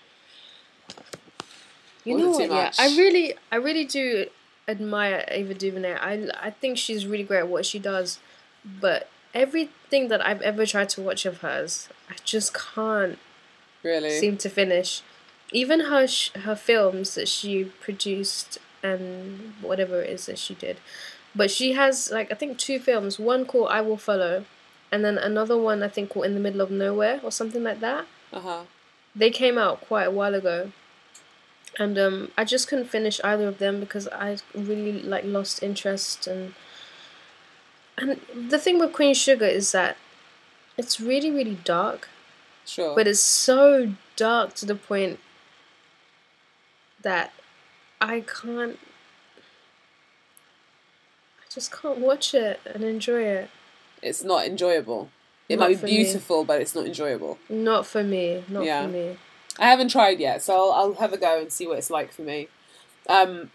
[2.04, 2.48] You know what?
[2.48, 4.26] Yeah, I really, I really do
[4.66, 5.94] admire Ava DuVernay.
[5.94, 8.18] I I think she's really great at what she does,
[8.64, 13.18] but everything that I've ever tried to watch of hers, I just can't
[13.82, 15.02] really seem to finish
[15.52, 20.78] even her sh- her films that she produced and whatever it is that she did
[21.34, 23.18] but she has like i think two films.
[23.18, 24.44] One called i will follow
[24.92, 27.80] and then another one i think called in the middle of nowhere or something like
[27.80, 28.06] that.
[28.32, 28.62] Uh-huh.
[29.14, 30.72] They came out quite a while ago.
[31.78, 36.26] And um i just couldn't finish either of them because i really like lost interest
[36.26, 36.54] and
[37.96, 39.96] and the thing with queen sugar is that
[40.76, 42.08] it's really really dark.
[42.64, 42.94] Sure.
[42.94, 45.18] But it's so dark to the point
[47.02, 47.32] that
[48.00, 48.78] I can't.
[51.52, 53.50] Just can't watch it and enjoy it.
[54.02, 55.10] It's not enjoyable.
[55.48, 56.46] It not might be beautiful, me.
[56.46, 57.38] but it's not enjoyable.
[57.48, 58.44] Not for me.
[58.48, 58.86] Not yeah.
[58.86, 59.16] for me.
[59.58, 62.12] I haven't tried yet, so I'll, I'll have a go and see what it's like
[62.12, 62.48] for me.
[63.08, 63.50] Um,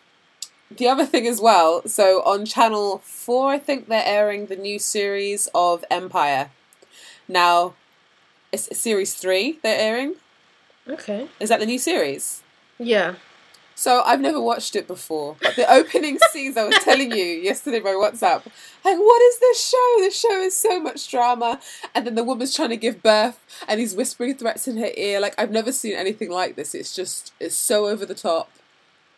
[0.69, 4.77] the other thing as well, so on Channel 4, I think they're airing the new
[4.77, 6.51] series of Empire.
[7.27, 7.75] Now,
[8.51, 10.15] it's series 3 they're airing.
[10.87, 11.29] Okay.
[11.39, 12.43] Is that the new series?
[12.77, 13.15] Yeah.
[13.75, 15.35] So I've never watched it before.
[15.41, 18.43] The opening scenes I was telling you yesterday by WhatsApp,
[18.85, 19.95] like, what is this show?
[19.97, 21.59] This show is so much drama.
[21.93, 25.19] And then the woman's trying to give birth and he's whispering threats in her ear.
[25.19, 26.73] Like I've never seen anything like this.
[26.73, 28.49] It's just it's so over the top.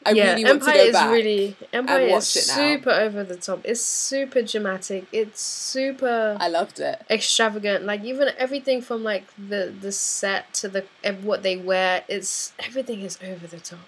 [0.06, 2.48] I yeah, really want Empire to go back is really Empire and watch is it
[2.48, 2.56] now.
[2.56, 3.60] super over the top.
[3.64, 5.06] It's super dramatic.
[5.12, 6.38] It's super.
[6.40, 7.04] I loved it.
[7.10, 7.84] Extravagant.
[7.84, 10.86] Like even everything from like the the set to the
[11.22, 12.04] what they wear.
[12.08, 13.80] It's everything is over the top.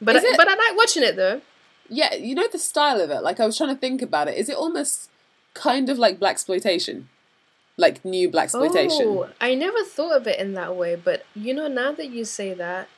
[0.00, 1.40] But I, but I like watching it though.
[1.88, 3.22] Yeah, you know the style of it.
[3.22, 4.36] Like I was trying to think about it.
[4.36, 5.10] Is it almost
[5.54, 7.08] kind of like black exploitation?
[7.76, 9.06] Like new black exploitation.
[9.06, 12.24] Oh, I never thought of it in that way, but you know now that you
[12.24, 12.88] say that,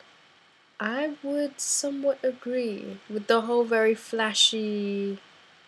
[0.78, 5.18] I would somewhat agree with the whole very flashy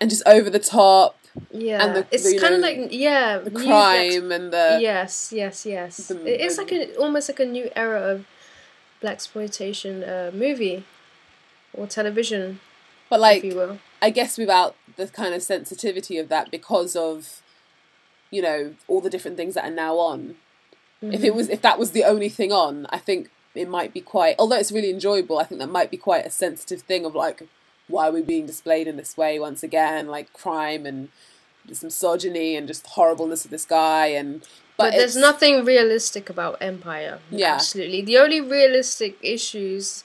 [0.01, 1.17] and just over the top.
[1.53, 6.09] Yeah, and the, it's kind of like yeah, the crime and the yes, yes, yes.
[6.09, 8.27] The, it's like a almost like a new era of
[9.01, 10.85] black exploitation uh, movie
[11.73, 12.61] or television,
[13.09, 13.45] but like
[14.03, 17.43] I guess without the kind of sensitivity of that because of
[18.31, 20.37] you know all the different things that are now on.
[21.03, 21.15] Mm-hmm.
[21.15, 21.37] If it mm-hmm.
[21.37, 24.37] was if that was the only thing on, I think it might be quite.
[24.39, 27.43] Although it's really enjoyable, I think that might be quite a sensitive thing of like
[27.89, 31.09] why are we being displayed in this way once again, like crime and
[31.67, 34.43] just misogyny and just horribleness of this guy and
[34.77, 37.19] but, but there's nothing realistic about Empire.
[37.31, 38.01] Yeah, absolutely.
[38.01, 40.05] The only realistic issues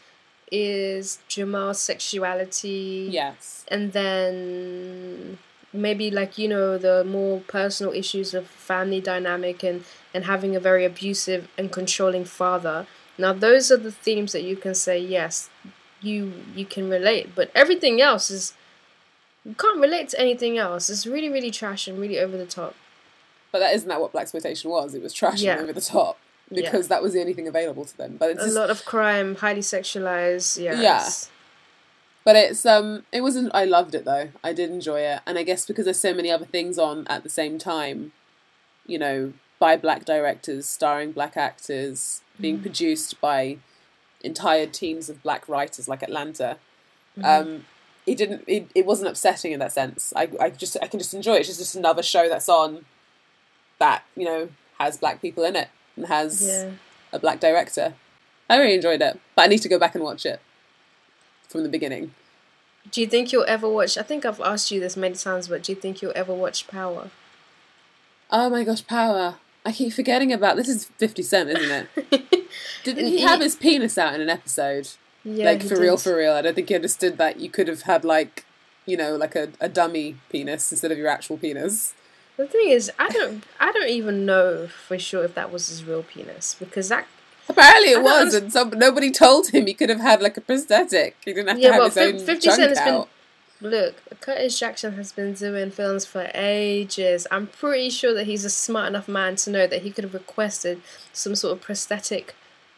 [0.51, 3.07] is Jamal's sexuality.
[3.11, 3.65] Yes.
[3.67, 5.37] And then
[5.75, 9.83] maybe like you know the more personal issues of family dynamic and
[10.13, 12.87] and having a very abusive and controlling father
[13.17, 15.49] now those are the themes that you can say yes
[16.01, 18.53] you you can relate but everything else is
[19.43, 22.73] you can't relate to anything else it's really really trash and really over the top
[23.51, 25.53] but that isn't that what blaxploitation was it was trash yeah.
[25.53, 26.17] and over the top
[26.49, 26.95] because yeah.
[26.95, 28.55] that was the only thing available to them but it's a just...
[28.55, 31.09] lot of crime highly sexualized yeah yeah
[32.25, 34.29] but it's um it wasn't I loved it though.
[34.43, 35.21] I did enjoy it.
[35.25, 38.11] And I guess because there's so many other things on at the same time,
[38.85, 42.63] you know, by black directors, starring black actors, being mm.
[42.63, 43.59] produced by
[44.21, 46.57] entire teams of black writers like Atlanta.
[47.17, 47.25] Mm-hmm.
[47.25, 47.65] Um
[48.07, 50.11] it didn't it, it wasn't upsetting in that sense.
[50.15, 51.41] I I just I can just enjoy it.
[51.41, 52.85] It's just, just another show that's on
[53.77, 56.71] that, you know, has black people in it and has yeah.
[57.13, 57.93] a black director.
[58.49, 59.19] I really enjoyed it.
[59.35, 60.39] But I need to go back and watch it
[61.47, 62.13] from the beginning.
[62.91, 63.97] Do you think you'll ever watch?
[63.97, 66.67] I think I've asked you this many times, but do you think you'll ever watch
[66.67, 67.09] Power?
[68.29, 69.35] Oh my gosh, Power!
[69.65, 70.69] I keep forgetting about this.
[70.69, 72.49] Is Fifty Cent, isn't it?
[72.83, 74.89] Didn't he have his penis out in an episode?
[75.23, 75.79] Yeah, like for did.
[75.79, 76.33] real, for real.
[76.33, 78.45] I don't think he understood that you could have had like,
[78.85, 81.95] you know, like a, a dummy penis instead of your actual penis.
[82.37, 85.83] The thing is, I don't, I don't even know for sure if that was his
[85.83, 87.07] real penis because that
[87.47, 91.15] Apparently it was, and so nobody told him he could have had like a prosthetic.
[91.23, 93.07] He didn't have yeah, to have his own 50 Cent has out.
[93.61, 93.71] been.
[93.71, 97.25] Look, Curtis Jackson has been doing films for ages.
[97.31, 100.13] I'm pretty sure that he's a smart enough man to know that he could have
[100.13, 100.81] requested
[101.13, 102.35] some sort of prosthetic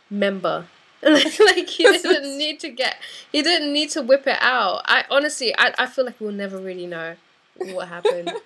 [0.10, 0.68] member.
[1.02, 2.98] like, like he didn't need to get,
[3.32, 4.82] he didn't need to whip it out.
[4.86, 7.16] I honestly, I, I feel like we'll never really know
[7.58, 8.34] what happened.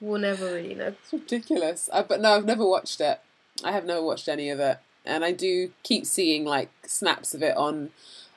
[0.00, 0.94] we'll never really know.
[1.02, 1.88] It's ridiculous.
[1.92, 3.20] I, but no, I've never watched it.
[3.64, 7.42] I have never watched any of it and I do keep seeing like snaps of
[7.42, 7.90] it on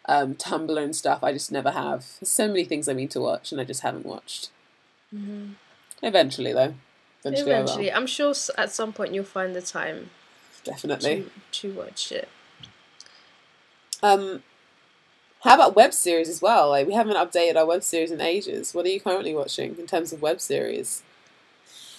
[0.06, 1.24] um, Tumblr and stuff.
[1.24, 2.06] I just never have.
[2.20, 4.52] There's so many things I need to watch, and I just haven't watched.
[5.14, 5.54] Mm-hmm.
[6.04, 6.76] Eventually, though.
[7.26, 7.92] Eventually, Eventually.
[7.92, 10.12] I'm sure at some point you'll find the time.
[10.64, 11.26] Definitely.
[11.52, 12.30] To, to watch it.
[14.02, 14.44] Um,
[15.42, 16.70] how about web series as well?
[16.70, 18.74] Like we haven't updated our web series in ages.
[18.74, 21.04] What are you currently watching in terms of web series?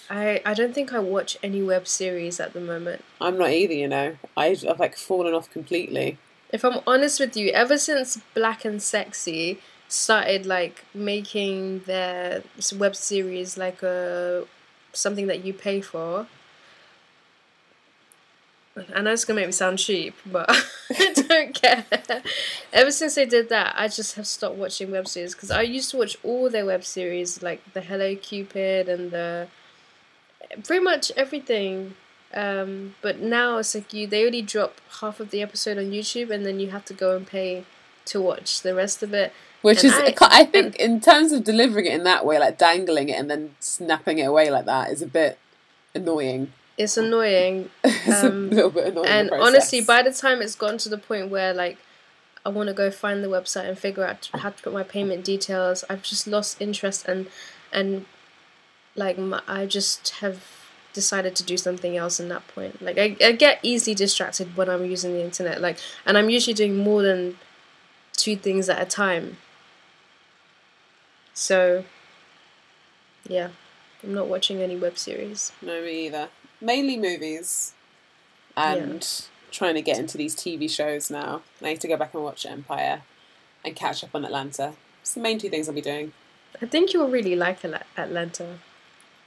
[0.09, 3.03] I, I don't think I watch any web series at the moment.
[3.21, 4.17] I'm not either, you know.
[4.35, 6.17] I've, I've like fallen off completely.
[6.51, 12.43] If I'm honest with you, ever since Black and Sexy started like making their
[12.77, 14.45] web series like a
[14.93, 16.27] something that you pay for.
[18.95, 20.49] I know it's gonna make me sound cheap, but
[20.89, 21.85] I don't care.
[22.71, 25.91] Ever since they did that, I just have stopped watching web series because I used
[25.91, 29.47] to watch all their web series, like the Hello Cupid and the
[30.63, 31.95] pretty much everything.
[32.33, 36.29] Um, but now it's like you they only drop half of the episode on YouTube
[36.29, 37.65] and then you have to go and pay
[38.05, 39.33] to watch the rest of it.
[39.61, 42.57] Which and is, I, I think, in terms of delivering it in that way, like
[42.57, 45.37] dangling it and then snapping it away like that, is a bit
[45.93, 46.53] annoying.
[46.77, 47.69] It's annoying.
[47.83, 49.07] it's um, a little bit annoying.
[49.07, 51.77] And honestly, by the time it's gotten to the point where like
[52.45, 55.23] I want to go find the website and figure out how to put my payment
[55.23, 57.27] details, I've just lost interest and
[57.71, 58.05] and
[58.95, 60.43] like my, I just have
[60.93, 62.81] decided to do something else in that point.
[62.81, 65.61] Like I, I get easily distracted when I'm using the internet.
[65.61, 67.37] Like and I'm usually doing more than
[68.13, 69.37] two things at a time.
[71.33, 71.83] So
[73.27, 73.49] yeah.
[74.03, 75.51] I'm not watching any web series.
[75.61, 76.29] No me either.
[76.61, 77.73] Mainly movies.
[78.55, 79.49] And yeah.
[79.51, 81.41] trying to get into these TV shows now.
[81.61, 83.01] I need to go back and watch Empire
[83.65, 84.73] and catch up on Atlanta.
[85.01, 86.13] It's the main two things I'll be doing.
[86.61, 88.59] I think you'll really like Atlanta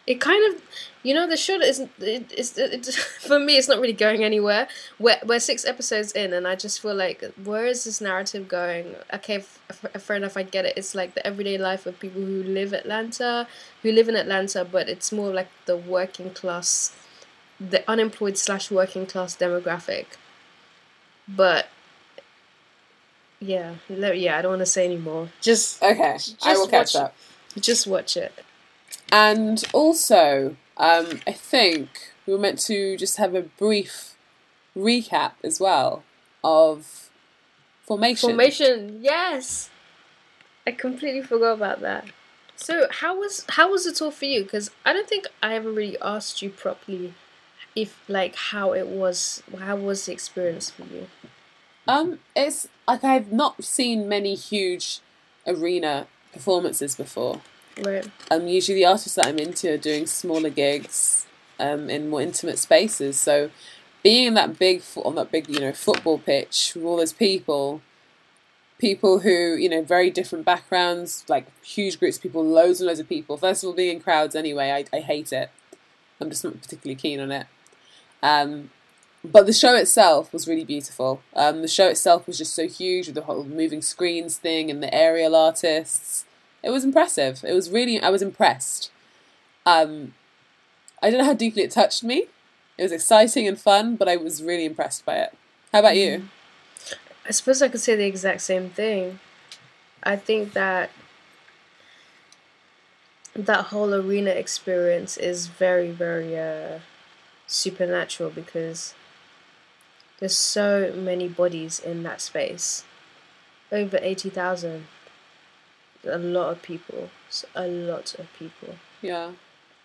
[0.06, 0.62] it kind of
[1.02, 2.86] you know the show isn't it, it's it,
[3.20, 4.68] for me it's not really going anywhere
[4.98, 8.94] we're, we're six episodes in and i just feel like where is this narrative going
[9.12, 12.20] okay f- f- fair enough i get it it's like the everyday life of people
[12.20, 13.46] who live atlanta
[13.82, 16.94] who live in atlanta but it's more like the working class
[17.60, 20.06] the unemployed slash working class demographic
[21.28, 21.68] but
[23.40, 27.14] yeah yeah i don't want to say anymore just okay just i will catch up
[27.60, 28.32] just watch it
[29.14, 34.16] and also, um, I think we were meant to just have a brief
[34.76, 36.02] recap as well
[36.42, 37.10] of
[37.82, 38.30] formation.
[38.30, 39.70] Formation, yes.
[40.66, 42.06] I completely forgot about that.
[42.56, 44.44] So how was how was it all for you?
[44.44, 47.14] Because I don't think I ever really asked you properly
[47.76, 49.42] if like how it was.
[49.58, 51.08] How was the experience for you?
[51.86, 55.00] Um, it's like I've not seen many huge
[55.46, 57.40] arena performances before.
[57.82, 58.08] Right.
[58.30, 61.26] Um, usually the artists that I'm into are doing smaller gigs,
[61.58, 63.18] um, in more intimate spaces.
[63.18, 63.50] So
[64.02, 67.82] being in that big on that big you know football pitch with all those people,
[68.78, 73.00] people who you know very different backgrounds, like huge groups of people, loads and loads
[73.00, 73.36] of people.
[73.36, 75.50] First of all, being in crowds anyway, I, I hate it.
[76.20, 77.46] I'm just not particularly keen on it.
[78.24, 78.70] Um,
[79.22, 81.22] but the show itself was really beautiful.
[81.36, 84.82] Um, the show itself was just so huge with the whole moving screens thing and
[84.82, 86.24] the aerial artists.
[86.62, 87.44] It was impressive.
[87.46, 88.90] It was really, I was impressed.
[89.66, 90.14] Um,
[91.02, 92.26] I don't know how deeply it touched me.
[92.78, 95.36] It was exciting and fun, but I was really impressed by it.
[95.72, 96.10] How about you?
[96.18, 96.28] Mm.
[97.26, 99.20] I suppose I could say the exact same thing.
[100.02, 100.90] I think that
[103.34, 106.80] that whole arena experience is very, very uh,
[107.54, 108.94] supernatural because
[110.18, 112.84] there's so many bodies in that space.
[113.72, 114.86] Over 80,000.
[116.06, 117.10] A lot of people.
[117.54, 118.76] A lot of people.
[119.00, 119.32] Yeah.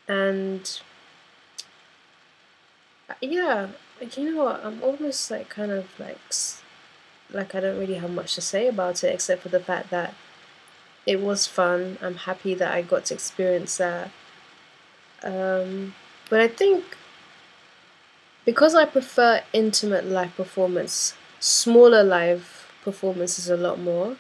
[0.07, 0.79] And
[3.21, 3.69] yeah,
[4.15, 4.63] you know what?
[4.63, 6.19] I'm almost like kind of like
[7.31, 10.13] like I don't really have much to say about it except for the fact that
[11.05, 11.97] it was fun.
[12.01, 14.11] I'm happy that I got to experience that.
[15.23, 15.95] Um,
[16.29, 16.97] but I think
[18.49, 24.15] because I prefer intimate live performance, smaller live performances a lot more.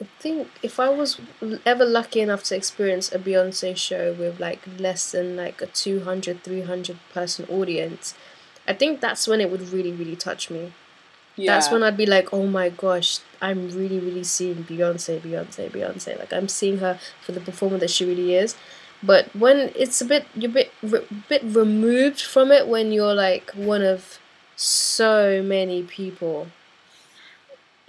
[0.00, 1.20] I think if I was
[1.66, 6.42] ever lucky enough to experience a Beyonce show with like less than like a 200,
[6.42, 8.14] 300 person audience,
[8.66, 10.72] I think that's when it would really, really touch me.
[11.36, 11.52] Yeah.
[11.52, 16.18] That's when I'd be like, oh my gosh, I'm really, really seeing Beyonce, Beyonce, Beyonce.
[16.18, 18.56] Like I'm seeing her for the performer that she really is.
[19.02, 23.14] But when it's a bit, you're a bit, re- bit removed from it when you're
[23.14, 24.18] like one of
[24.56, 26.48] so many people.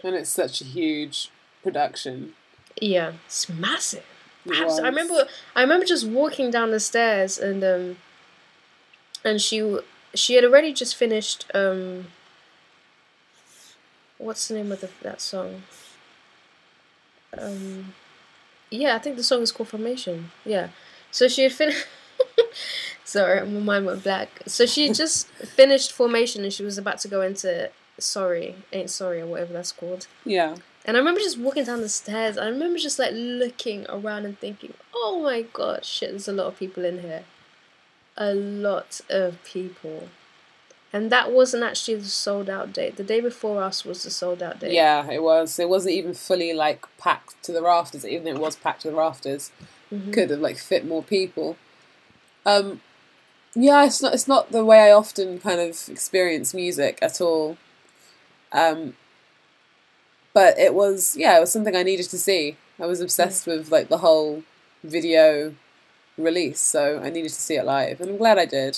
[0.04, 1.32] And it's such a huge
[1.64, 2.34] production.
[2.80, 4.06] Yeah, it's massive.
[4.52, 7.98] I remember, I remember just walking down the stairs and um,
[9.24, 9.78] and she
[10.16, 12.08] she had already just finished um
[14.18, 15.64] what's the name of the, that song?
[17.38, 17.94] Um,
[18.70, 20.32] yeah, I think the song is called Formation.
[20.46, 20.70] Yeah,
[21.12, 21.86] so she had finished.
[23.04, 24.30] Sorry, my mind went black.
[24.46, 29.22] So she just finished Formation and she was about to go into Sorry, Ain't Sorry,
[29.22, 30.08] or whatever that's called.
[30.24, 30.58] Yeah.
[30.86, 32.38] And I remember just walking down the stairs.
[32.38, 36.48] I remember just like looking around and thinking, oh my god, shit, there's a lot
[36.48, 37.24] of people in here.
[38.16, 40.10] A lot of people.
[40.92, 42.96] And that wasn't actually the sold out date.
[42.98, 44.74] The day before us was the sold out date.
[44.74, 45.60] Yeah, it was.
[45.60, 48.06] It wasn't even fully like packed to the rafters.
[48.06, 49.52] Even though it was packed to the rafters,
[49.92, 50.12] mm-hmm.
[50.12, 51.58] could have like fit more people.
[52.46, 52.82] Um,
[53.56, 54.14] yeah, it's not.
[54.14, 57.58] It's not the way I often kind of experience music at all.
[58.52, 58.96] Um,
[60.34, 62.58] but it was yeah, it was something I needed to see.
[62.80, 63.58] I was obsessed mm.
[63.58, 64.44] with like the whole
[64.84, 65.56] video
[66.18, 68.78] release, so I needed to see it live, and I'm glad I did.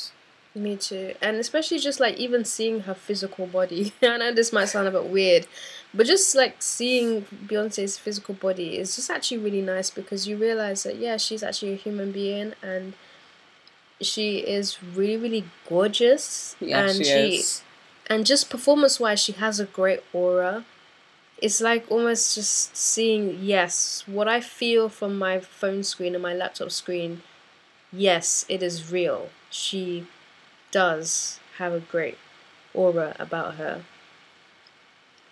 [0.53, 1.13] Me too.
[1.21, 3.93] And especially just like even seeing her physical body.
[4.01, 5.47] I know this might sound a bit weird,
[5.93, 10.83] but just like seeing Beyonce's physical body is just actually really nice because you realize
[10.83, 12.93] that, yeah, she's actually a human being and
[13.99, 16.55] she is really, really gorgeous.
[16.59, 17.63] Yeah, and she, she is.
[18.07, 20.65] And just performance wise, she has a great aura.
[21.41, 26.33] It's like almost just seeing, yes, what I feel from my phone screen and my
[26.33, 27.23] laptop screen,
[27.91, 29.29] yes, it is real.
[29.49, 30.07] She
[30.71, 32.17] does have a great
[32.73, 33.83] aura about her.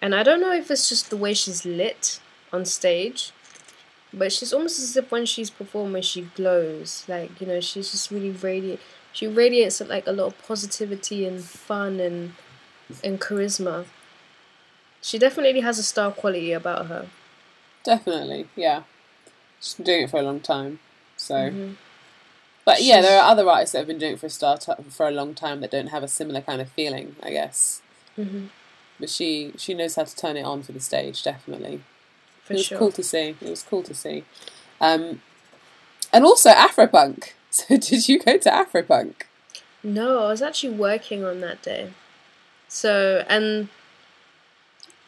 [0.02, 2.20] And I don't know if it's just the way she's lit
[2.54, 3.32] on stage,
[4.14, 7.04] but she's almost as if when she's performing, she glows.
[7.08, 8.80] Like, you know, she's just really radiant.
[9.12, 12.34] She radiates like a lot of positivity and fun and
[13.04, 13.86] and charisma.
[15.02, 17.08] She definitely has a star quality about her.
[17.84, 18.84] Definitely, yeah.
[19.62, 20.80] She's been doing it for a long time,
[21.16, 21.36] so.
[21.36, 21.74] Mm-hmm.
[22.66, 25.08] But yeah, there are other artists that have been doing it for a start for
[25.08, 27.82] a long time that don't have a similar kind of feeling, I guess.
[28.18, 28.48] Mm-hmm.
[29.00, 31.82] But she she knows how to turn it on for the stage, definitely.
[32.44, 32.78] For it was sure.
[32.78, 33.36] cool to see.
[33.42, 34.24] It was cool to see.
[34.82, 35.22] Um,
[36.12, 37.34] and also Afropunk.
[37.52, 39.24] So did you go to Afropunk?
[39.82, 41.94] No, I was actually working on that day.
[42.68, 43.70] So and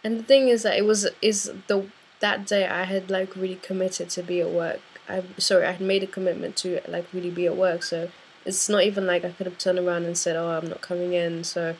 [0.04, 1.86] and the thing is that it was is the
[2.20, 4.82] that day I had like really committed to be at work
[5.12, 8.10] I sorry I had made a commitment to like really be at work, so
[8.46, 11.14] it's not even like I could have turned around and said, "Oh, I'm not coming
[11.14, 11.76] in." So,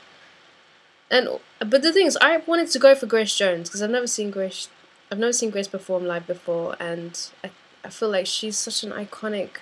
[1.12, 1.28] and
[1.60, 4.32] but the thing is, I wanted to go for Grace Jones because I've never seen
[4.32, 4.70] Grace.
[5.12, 7.52] I've never seen Grace perform live before, and I
[7.84, 9.58] I feel like she's such an iconic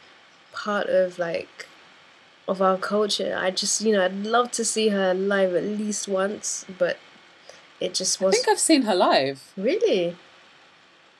[0.51, 1.67] part of like
[2.47, 3.37] of our culture.
[3.37, 6.97] I just you know I'd love to see her live at least once, but
[7.79, 8.33] it just was.
[8.33, 9.51] I think I've seen her live.
[9.57, 10.15] Really?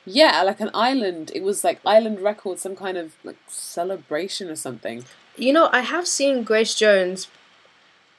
[0.05, 1.31] Yeah, like an island.
[1.35, 5.05] It was like Island Records, some kind of like celebration or something.
[5.35, 7.27] You know, I have seen Grace Jones.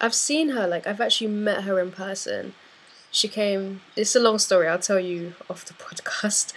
[0.00, 0.66] I've seen her.
[0.66, 2.54] Like I've actually met her in person,
[3.10, 3.80] she came.
[3.96, 4.68] It's a long story.
[4.68, 6.52] I'll tell you off the podcast.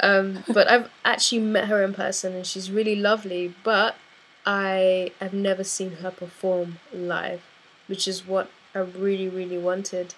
[0.00, 3.54] Um, but I've actually met her in person, and she's really lovely.
[3.62, 3.96] But
[4.44, 7.42] I have never seen her perform live,
[7.86, 10.14] which is what I really, really wanted.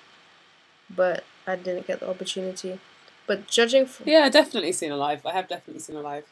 [0.94, 2.80] But I didn't get the opportunity.
[3.26, 5.24] But judging from yeah, definitely seen her live.
[5.24, 6.24] I have definitely seen her live.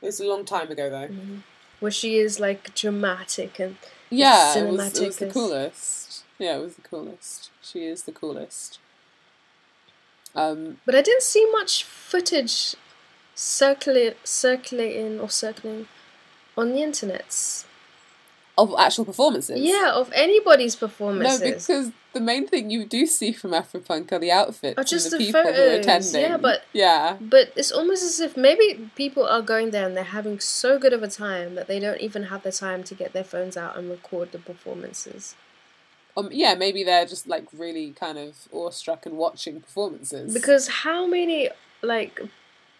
[0.00, 1.08] It was a long time ago though.
[1.08, 1.38] Mm-hmm.
[1.80, 3.76] Where she is like dramatic and
[4.10, 4.58] yeah.
[4.58, 6.24] It was, it was the coolest.
[6.38, 7.50] Yeah, it was the coolest.
[7.62, 8.78] She is the coolest.
[10.34, 12.76] Um, but I didn't see much footage
[13.34, 15.88] circulating or circling
[16.56, 17.64] on the internets
[18.58, 19.60] of actual performances.
[19.60, 21.40] Yeah, of anybody's performances.
[21.40, 25.10] No, because the main thing you do see from Afropunk are the outfits or just
[25.10, 25.56] the, the people photos.
[25.56, 26.20] who are attending.
[26.20, 30.04] Yeah, but yeah, but it's almost as if maybe people are going there and they're
[30.04, 33.12] having so good of a time that they don't even have the time to get
[33.12, 35.36] their phones out and record the performances.
[36.16, 40.34] Um, yeah, maybe they're just like really kind of awestruck and watching performances.
[40.34, 41.50] Because how many
[41.80, 42.20] like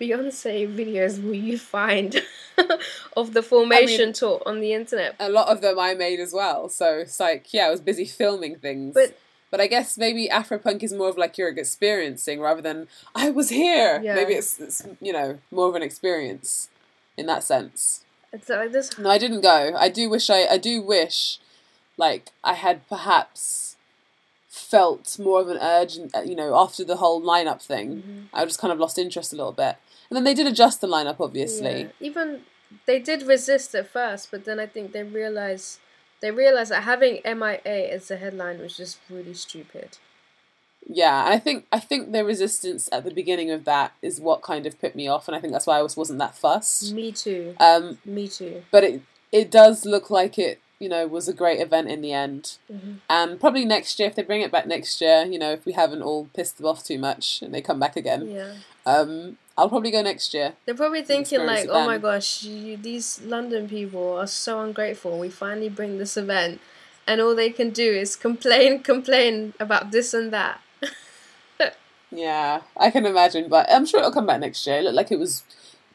[0.01, 2.23] Beyonce videos will you find
[3.17, 5.17] of the formation I mean, tour on the internet?
[5.19, 6.69] A lot of them I made as well.
[6.69, 8.95] So it's like, yeah, I was busy filming things.
[8.95, 9.19] But
[9.51, 13.49] but I guess maybe Afropunk is more of like you're experiencing rather than I was
[13.49, 14.01] here.
[14.03, 14.15] Yeah.
[14.15, 16.69] Maybe it's, it's you know more of an experience
[17.17, 18.05] in that sense.
[18.33, 18.99] It's like this.
[18.99, 19.75] No, I didn't go.
[19.77, 20.47] I do wish I.
[20.47, 21.39] I do wish,
[21.97, 23.77] like I had perhaps
[24.49, 25.97] felt more of an urge,
[26.27, 27.97] you know, after the whole lineup thing.
[27.97, 28.21] Mm-hmm.
[28.35, 29.77] I just kind of lost interest a little bit.
[30.11, 31.83] And then they did adjust the lineup, obviously.
[31.83, 31.89] Yeah.
[32.01, 32.41] Even
[32.87, 35.79] they did resist at first, but then I think they realized
[36.21, 39.99] they realized that having MIA as the headline was just really stupid.
[40.87, 44.43] Yeah, and I think I think the resistance at the beginning of that is what
[44.43, 46.95] kind of put me off, and I think that's why I was wasn't that fussed.
[46.95, 47.55] Me too.
[47.61, 48.63] Um, me too.
[48.71, 52.13] But it it does look like it you know was a great event in the
[52.13, 52.95] end, mm-hmm.
[53.11, 55.73] and probably next year if they bring it back next year, you know if we
[55.73, 58.31] haven't all pissed them off too much and they come back again.
[58.31, 58.55] Yeah.
[58.87, 60.53] Um, I'll probably go next year.
[60.65, 65.19] They're probably thinking like, "Oh my gosh, you, these London people are so ungrateful.
[65.19, 66.61] We finally bring this event,
[67.09, 70.61] and all they can do is complain, complain about this and that."
[72.13, 74.79] yeah, I can imagine, but I'm sure it'll come back next year.
[74.79, 75.43] It looked like it was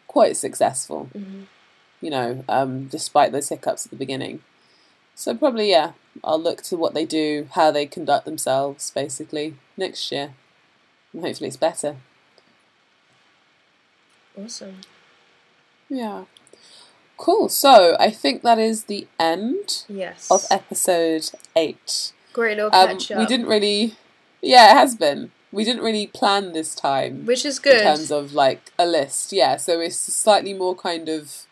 [0.07, 1.09] quite successful.
[1.15, 1.43] Mm-hmm.
[2.01, 4.41] You know, um, despite those hiccups at the beginning.
[5.15, 10.11] So probably yeah, I'll look to what they do, how they conduct themselves, basically next
[10.11, 10.33] year,
[11.13, 11.95] and hopefully it's better.
[14.37, 14.81] Awesome.
[15.89, 16.25] Yeah.
[17.17, 17.49] Cool.
[17.49, 20.29] So I think that is the end yes.
[20.31, 22.13] of episode eight.
[22.33, 23.19] Great little um, catch up.
[23.19, 23.95] We didn't really.
[24.41, 25.31] Yeah, it has been.
[25.51, 29.31] We didn't really plan this time, which is good in terms of like a list.
[29.31, 31.45] Yeah, so it's slightly more kind of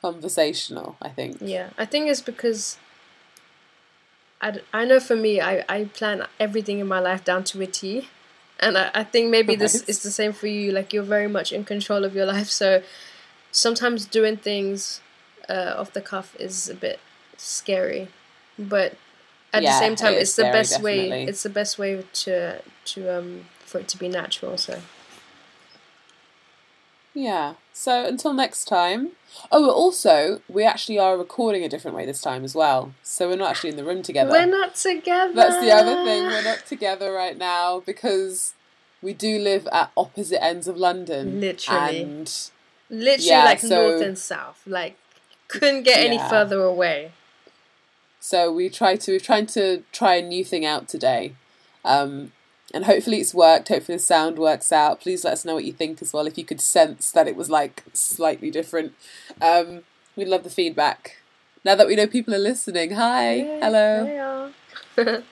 [0.00, 0.96] conversational.
[1.02, 1.36] I think.
[1.40, 2.78] Yeah, I think it's because.
[4.40, 7.66] I, I know for me, I, I plan everything in my life down to a
[7.66, 8.08] T
[8.60, 11.52] and I, I think maybe this is the same for you like you're very much
[11.52, 12.82] in control of your life so
[13.52, 15.00] sometimes doing things
[15.48, 17.00] uh, off the cuff is a bit
[17.36, 18.08] scary
[18.58, 18.94] but
[19.52, 21.10] at yeah, the same time it it's scary, the best definitely.
[21.10, 24.80] way it's the best way to to um for it to be natural so
[27.16, 29.10] yeah so until next time.
[29.52, 33.36] Oh also we actually are recording a different way this time as well so we're
[33.36, 34.30] not actually in the room together.
[34.30, 35.34] We're not together.
[35.34, 38.54] That's the other thing we're not together right now because
[39.02, 41.40] we do live at opposite ends of london.
[41.40, 42.02] Literally.
[42.02, 42.50] And
[42.88, 44.62] literally yeah, like so, north and south.
[44.66, 44.96] Like
[45.48, 46.28] couldn't get any yeah.
[46.28, 47.12] further away.
[48.20, 51.34] So we try to we're trying to try a new thing out today.
[51.84, 52.32] Um,
[52.74, 53.68] and hopefully it's worked.
[53.68, 55.00] Hopefully the sound works out.
[55.00, 56.26] Please let us know what you think as well.
[56.26, 58.94] If you could sense that it was like slightly different,
[59.40, 59.82] um,
[60.16, 61.18] we'd love the feedback.
[61.64, 64.52] Now that we know people are listening, hi, yeah, hello.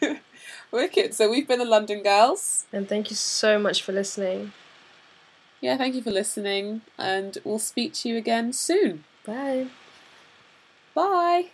[0.70, 1.14] Wicked.
[1.14, 4.52] So we've been the London Girls, and thank you so much for listening.
[5.60, 9.04] Yeah, thank you for listening, and we'll speak to you again soon.
[9.24, 9.68] Bye.
[10.94, 11.50] Bye.